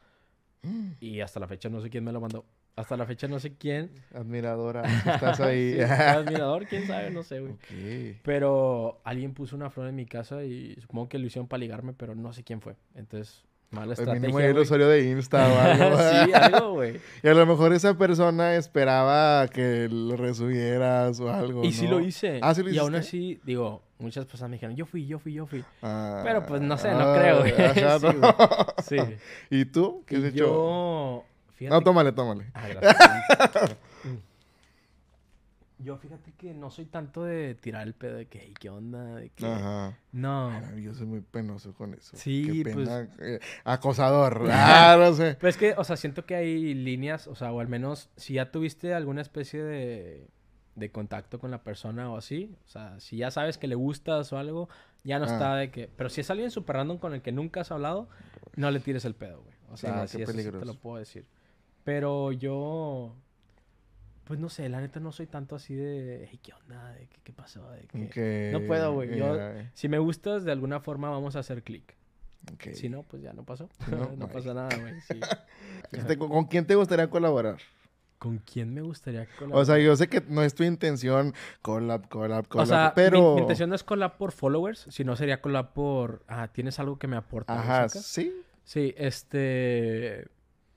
[0.63, 0.91] Mm.
[0.99, 2.43] Y hasta la fecha no sé quién me lo mandó.
[2.76, 3.91] Hasta la fecha no sé quién.
[4.13, 4.82] Admiradora.
[5.15, 5.80] Estás ahí.
[5.80, 8.19] admirador, quién sabe, no sé, güey.
[8.24, 11.93] Pero alguien puso una flor en mi casa y supongo que lo hicieron para ligarme,
[11.93, 12.76] pero no sé quién fue.
[12.93, 14.45] Entonces, Mala estrategia.
[14.45, 15.97] El usuario de Insta o algo.
[16.26, 17.01] sí, algo, güey.
[17.24, 21.63] Y a lo mejor esa persona esperaba que lo resubieras o algo.
[21.63, 22.39] Y sí lo hice.
[22.43, 25.34] Ah, sí lo Y aún así, digo, muchas personas me dijeron, yo fui, yo fui,
[25.34, 25.63] yo fui.
[25.82, 27.53] Ah, Pero pues no sé, no ah, creo, güey.
[28.84, 29.15] sí, sí,
[29.49, 30.03] ¿Y tú?
[30.05, 30.36] ¿Qué has hecho?
[30.38, 31.26] Yo.
[31.69, 32.45] No, tómale, tómale.
[32.53, 33.78] Ah, gracias.
[35.84, 39.15] Yo fíjate que no soy tanto de tirar el pedo de que, ¿qué onda?
[39.15, 39.45] De que...
[39.45, 39.97] Ajá.
[40.11, 40.77] No.
[40.77, 42.15] yo soy muy penoso con eso.
[42.15, 42.89] Sí, pues...
[43.19, 44.47] Eh, acosador.
[44.51, 45.36] ah, no sé.
[45.39, 48.36] Pero es que, o sea, siento que hay líneas, o sea, o al menos si
[48.36, 50.29] ya tuviste alguna especie de,
[50.75, 54.31] de contacto con la persona o así, o sea, si ya sabes que le gustas
[54.31, 54.69] o algo,
[55.03, 55.34] ya no ah.
[55.34, 55.89] está de que...
[55.95, 58.07] Pero si es alguien super random con el que nunca has hablado,
[58.55, 59.55] no le tires el pedo, güey.
[59.69, 61.25] O sea, sí, eso sí te lo puedo decir.
[61.84, 63.15] Pero yo
[64.24, 66.93] pues no sé, la neta no soy tanto así de, ¿qué onda?
[66.93, 67.69] ¿De qué, pasó?
[67.71, 69.21] De No puedo, güey.
[69.74, 71.95] Si me gustas, de alguna forma vamos a hacer clic.
[72.74, 73.69] Si no, pues ya no pasó.
[74.17, 74.95] No, pasa nada, güey.
[75.91, 77.57] Este, ¿Con quién te gustaría colaborar?
[78.17, 79.61] ¿Con quién me gustaría colaborar?
[79.61, 83.36] O sea, yo sé que no es tu intención collab, collab, collab, o sea, pero...
[83.36, 86.24] Mi, intención no es collab por followers, sino sería collab por...
[86.28, 87.59] Ah, tienes algo que me aporta.
[87.59, 88.34] Ajá, ¿sí?
[88.63, 90.28] Sí, este...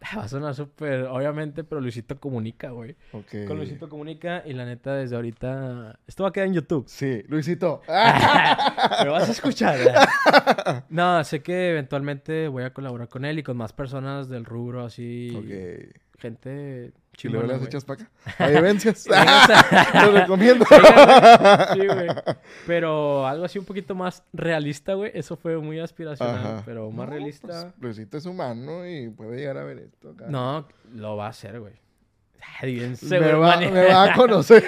[0.16, 2.96] Va a sonar súper, obviamente, pero Luisito comunica, güey.
[3.12, 3.46] Ok.
[3.46, 5.98] Con Luisito comunica y la neta, desde ahorita.
[6.06, 6.84] Esto va a quedar en YouTube.
[6.86, 7.80] Sí, Luisito.
[7.88, 9.80] Me vas a escuchar.
[9.80, 10.82] ¿eh?
[10.90, 14.84] No, sé que eventualmente voy a colaborar con él y con más personas del rubro,
[14.84, 15.34] así.
[15.34, 16.18] Ok.
[16.18, 16.92] Gente
[17.22, 18.46] ¿Y luego las echas para acá?
[18.48, 19.06] Vivencias.
[19.06, 20.64] Lo recomiendo.
[20.66, 22.08] sí, güey.
[22.66, 25.10] Pero algo así un poquito más realista, güey.
[25.14, 26.62] Eso fue muy aspiracional.
[26.64, 27.72] Pero más realista.
[27.80, 30.10] Pues, Luisito es humano y puede llegar a ver esto.
[30.10, 30.26] Acá.
[30.28, 31.74] No, lo va a hacer, güey.
[32.62, 34.62] Bien me, va, me va a conocer.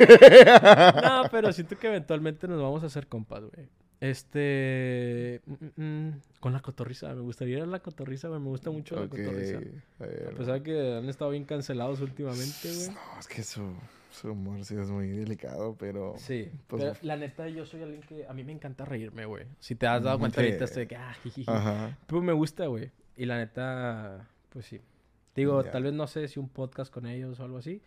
[1.02, 3.68] no, pero siento que eventualmente nos vamos a hacer compas, güey.
[4.00, 5.40] Este.
[5.46, 7.12] Mm, mm, mm, con la cotorriza.
[7.14, 8.40] Me gustaría ir a la cotorriza, güey.
[8.40, 9.58] Me gusta mucho la cotorriza.
[9.98, 12.88] A, pesar que han estado bien cancelados últimamente, güey.
[12.90, 13.74] No, es que su,
[14.10, 16.14] su humor sí es muy delicado, pero.
[16.16, 16.50] Sí.
[16.68, 18.26] Pues, pero la neta, yo soy alguien que.
[18.26, 19.46] A mí me encanta reírme, güey.
[19.58, 20.96] Si te has dado cuenta ahorita, estoy de que.
[20.96, 21.98] Ah, Ajá.
[22.06, 22.92] Pero me gusta, güey.
[23.16, 24.80] Y la neta, pues sí.
[25.34, 27.82] Digo, tal vez no sé si un podcast con ellos o algo así.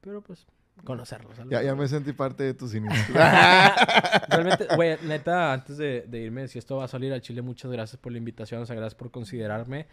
[0.00, 0.46] Pero pues
[0.84, 1.36] conocerlos.
[1.48, 2.88] Ya, ya me sentí parte de tu cine.
[4.28, 8.00] Realmente, güey, neta, antes de, irme, si esto va a salir a Chile, muchas gracias
[8.00, 9.86] por la invitación, o sea, gracias por considerarme.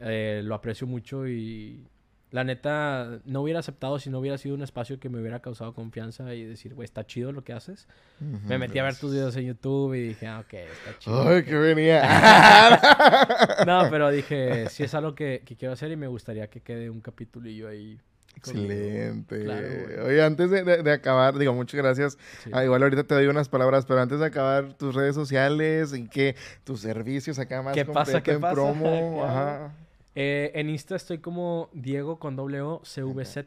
[0.00, 1.84] Eh, lo aprecio mucho y
[2.30, 5.74] la neta no hubiera aceptado si no hubiera sido un espacio que me hubiera causado
[5.74, 7.88] confianza y decir, güey, está chido lo que haces.
[8.20, 11.28] me metí a ver tus videos en YouTube y dije, ah, ok, está chido.
[11.28, 12.02] Ay, qué venía.
[13.66, 16.90] no, pero dije, si es algo que, que quiero hacer y me gustaría que quede
[16.90, 17.98] un capitulillo ahí
[18.38, 20.00] Excelente.
[20.00, 22.18] Oye, antes de, acabar, digo, muchas gracias.
[22.52, 26.08] Ah, igual ahorita te doy unas palabras, pero antes de acabar, tus redes sociales y
[26.08, 28.22] que tus servicios acá más ¿Qué pasa?
[28.22, 28.54] ¿Qué en pasa?
[28.54, 29.24] promo.
[29.24, 29.72] Ajá.
[30.14, 33.38] Eh, en Insta estoy como Diego con doble O CVZ.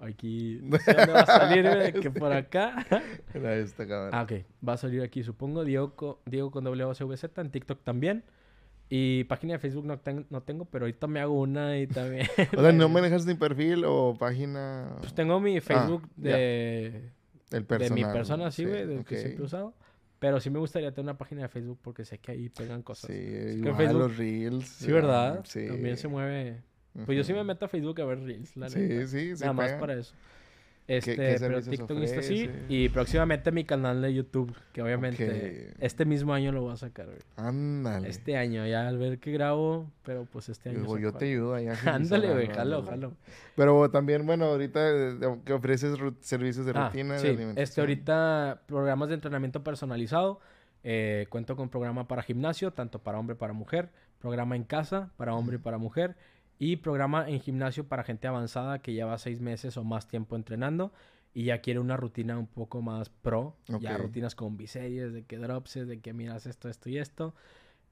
[0.00, 2.84] Aquí no sé dónde va a salir, que por acá.
[3.32, 4.10] Era esta cámara.
[4.12, 4.32] Ah, ok.
[4.66, 5.64] Va a salir aquí, supongo.
[5.64, 7.24] Diego, Diego con doble O CVZ.
[7.36, 8.24] En TikTok también.
[8.88, 10.00] Y página de Facebook no,
[10.30, 12.26] no tengo, pero ahorita me hago una y también.
[12.56, 14.96] o sea, ¿no manejas ni perfil o página?
[15.00, 17.10] Pues tengo mi Facebook ah, de.
[17.50, 18.00] El personal.
[18.00, 19.74] De mi persona, sí, güey, del que siempre he usado.
[20.18, 23.10] Pero sí me gustaría tener una página de Facebook porque sé que ahí pegan cosas.
[23.10, 24.66] Sí, igual Facebook, los Reels.
[24.66, 25.40] Sí, ¿verdad?
[25.44, 25.66] Sí.
[25.66, 26.62] También se mueve.
[27.04, 29.40] Pues yo sí me meto a Facebook a ver Reels, la Sí, sí, sí.
[29.40, 30.14] Nada más para eso.
[30.86, 32.50] Este, pero TikTok está así.
[32.68, 37.06] Y próximamente mi canal de YouTube, que obviamente este mismo año lo voy a sacar,
[37.06, 37.18] güey.
[37.36, 38.08] Ándale.
[38.08, 40.98] Este año, ya al ver que grabo, pero pues este año.
[40.98, 41.74] yo te ayudo allá.
[41.86, 43.12] Ándale, güey, jalo, jalo.
[43.56, 44.80] Pero también, bueno, ahorita
[45.44, 47.18] que ofreces servicios de ah, rutina.
[47.18, 50.40] Sí, este ahorita programas de entrenamiento personalizado.
[50.86, 53.88] Eh, cuento con programa para gimnasio, tanto para hombre para mujer.
[54.18, 56.14] Programa en casa para hombre y para mujer
[56.58, 60.92] y programa en gimnasio para gente avanzada que lleva seis meses o más tiempo entrenando
[61.34, 63.56] y ya quiere una rutina un poco más pro.
[63.80, 67.34] Ya rutinas con biseries, de que dropses, de que miras esto, esto y esto.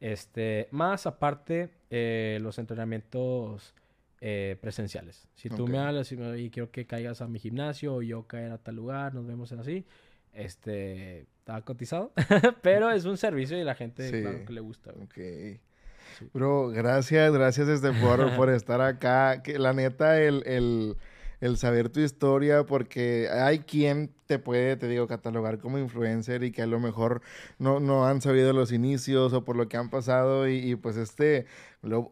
[0.01, 3.75] Este, más aparte, eh, los entrenamientos
[4.21, 5.29] eh, presenciales.
[5.35, 8.59] Si tú me hablas y, quiero que caigas a mi gimnasio o yo caer a
[8.59, 9.85] tal lugar, nos vemos en así.
[10.33, 12.13] Este, está cotizado,
[12.63, 14.93] pero es un servicio y la gente, claro que le gusta.
[16.33, 19.43] Bro, gracias, gracias este por, por estar acá.
[19.43, 20.97] Que la neta, el, el,
[21.41, 26.53] el saber tu historia, porque hay quien te puede, te digo, catalogar como influencer y
[26.53, 27.23] que a lo mejor
[27.59, 30.97] no, no han sabido los inicios o por lo que han pasado y, y pues
[30.97, 31.47] este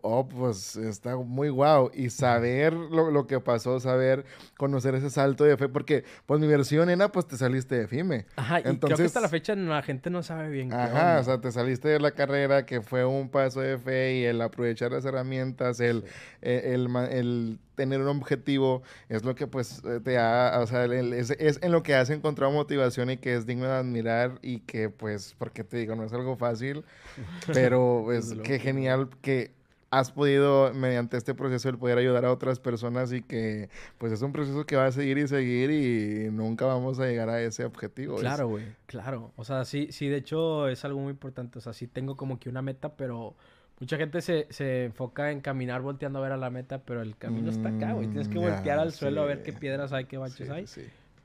[0.02, 1.90] oh, pues está muy guau.
[1.94, 4.24] Y saber lo, que pasó, saber
[4.56, 8.26] conocer ese salto de fe, porque pues mi versión, era pues te saliste de FIME.
[8.36, 10.72] Ajá, y Entonces, creo que hasta la fecha la gente no sabe bien.
[10.72, 14.24] Ajá, o sea, te saliste de la carrera que fue un paso de fe y
[14.24, 16.04] el aprovechar las herramientas, el,
[16.42, 21.58] e, el, tener un objetivo, es lo que pues te ha, o sea, es, es
[21.62, 25.34] en lo que has encontrado motivación y que es digno de admirar y que pues,
[25.38, 26.84] porque te digo, no es algo fácil,
[27.52, 29.52] pero pues qué genial que
[29.90, 33.68] has podido, mediante este proceso, el poder ayudar a otras personas y que,
[33.98, 37.28] pues, es un proceso que va a seguir y seguir y nunca vamos a llegar
[37.28, 38.16] a ese objetivo.
[38.16, 39.32] Claro, güey, claro.
[39.36, 41.58] O sea, sí, sí, de hecho es algo muy importante.
[41.58, 43.34] O sea, sí tengo como que una meta, pero
[43.80, 47.16] mucha gente se, se enfoca en caminar volteando a ver a la meta, pero el
[47.16, 48.06] camino está acá, güey.
[48.06, 50.66] Tienes que mm, voltear al suelo a ver qué piedras hay, qué baches hay.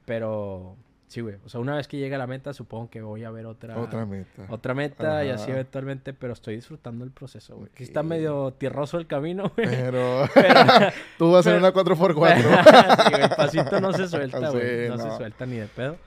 [0.05, 0.77] Pero
[1.07, 1.35] Sí, güey.
[1.45, 3.77] O sea, una vez que llegue a la meta, supongo que voy a ver otra...
[3.77, 4.47] Otra meta.
[4.49, 7.69] Otra meta y así eventualmente, pero estoy disfrutando el proceso, güey.
[7.71, 9.67] Aquí está medio tierroso el camino, güey.
[9.67, 10.27] Pero...
[11.17, 12.37] Tú vas a ser una 4x4.
[13.05, 13.29] sí, güey.
[13.37, 14.89] Pasito no se suelta, güey.
[14.89, 15.97] no, se suelta ni de pedo.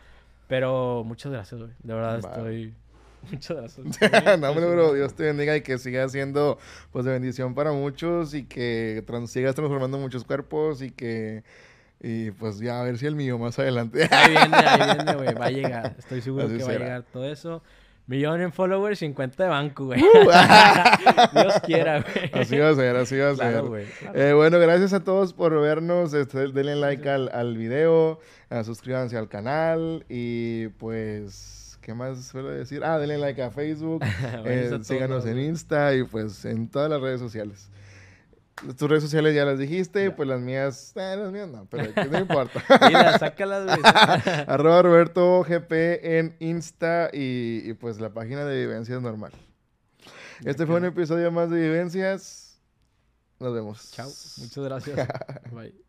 [0.48, 1.72] Pero muchas gracias, güey.
[1.82, 2.74] De verdad estoy...
[3.30, 4.38] Muchas gracias.
[4.40, 6.58] no, hombre, bro, Dios te bendiga y que siga siendo
[6.92, 11.42] pues de bendición para muchos y que sigas transformando muchos cuerpos y que
[12.00, 14.08] y pues ya a ver si el mío más adelante.
[14.10, 15.34] Ahí viene, ahí viene, güey.
[15.34, 15.94] Va a llegar.
[15.98, 17.62] Estoy seguro que va a llegar todo eso.
[18.06, 20.00] Millón en followers, 50 de banco, güey.
[20.02, 20.30] Uh.
[21.34, 22.30] Dios quiera, güey.
[22.42, 23.62] Así va a ser, así va a ser.
[24.14, 26.14] Eh, bueno, gracias a todos por vernos.
[26.14, 28.18] Este, denle like al, al video.
[28.50, 30.06] Uh, suscríbanse al canal.
[30.08, 32.82] Y pues, ¿qué más suelo decir?
[32.82, 34.02] Ah, denle like a Facebook.
[34.46, 37.68] eh, síganos en Insta y pues en todas las redes sociales.
[38.76, 42.18] Tus redes sociales ya las dijiste, pues las mías, eh, las mías no, pero no
[42.18, 42.62] importa.
[42.86, 43.80] Mira, sácalas, güey.
[44.46, 45.72] Arroba Roberto GP
[46.02, 49.32] en Insta y, y, pues la página de Vivencias normal.
[50.44, 52.60] Este fue un episodio más de Vivencias.
[53.38, 53.90] Nos vemos.
[53.92, 54.08] Chao.
[54.38, 55.08] Muchas gracias.
[55.52, 55.87] Bye.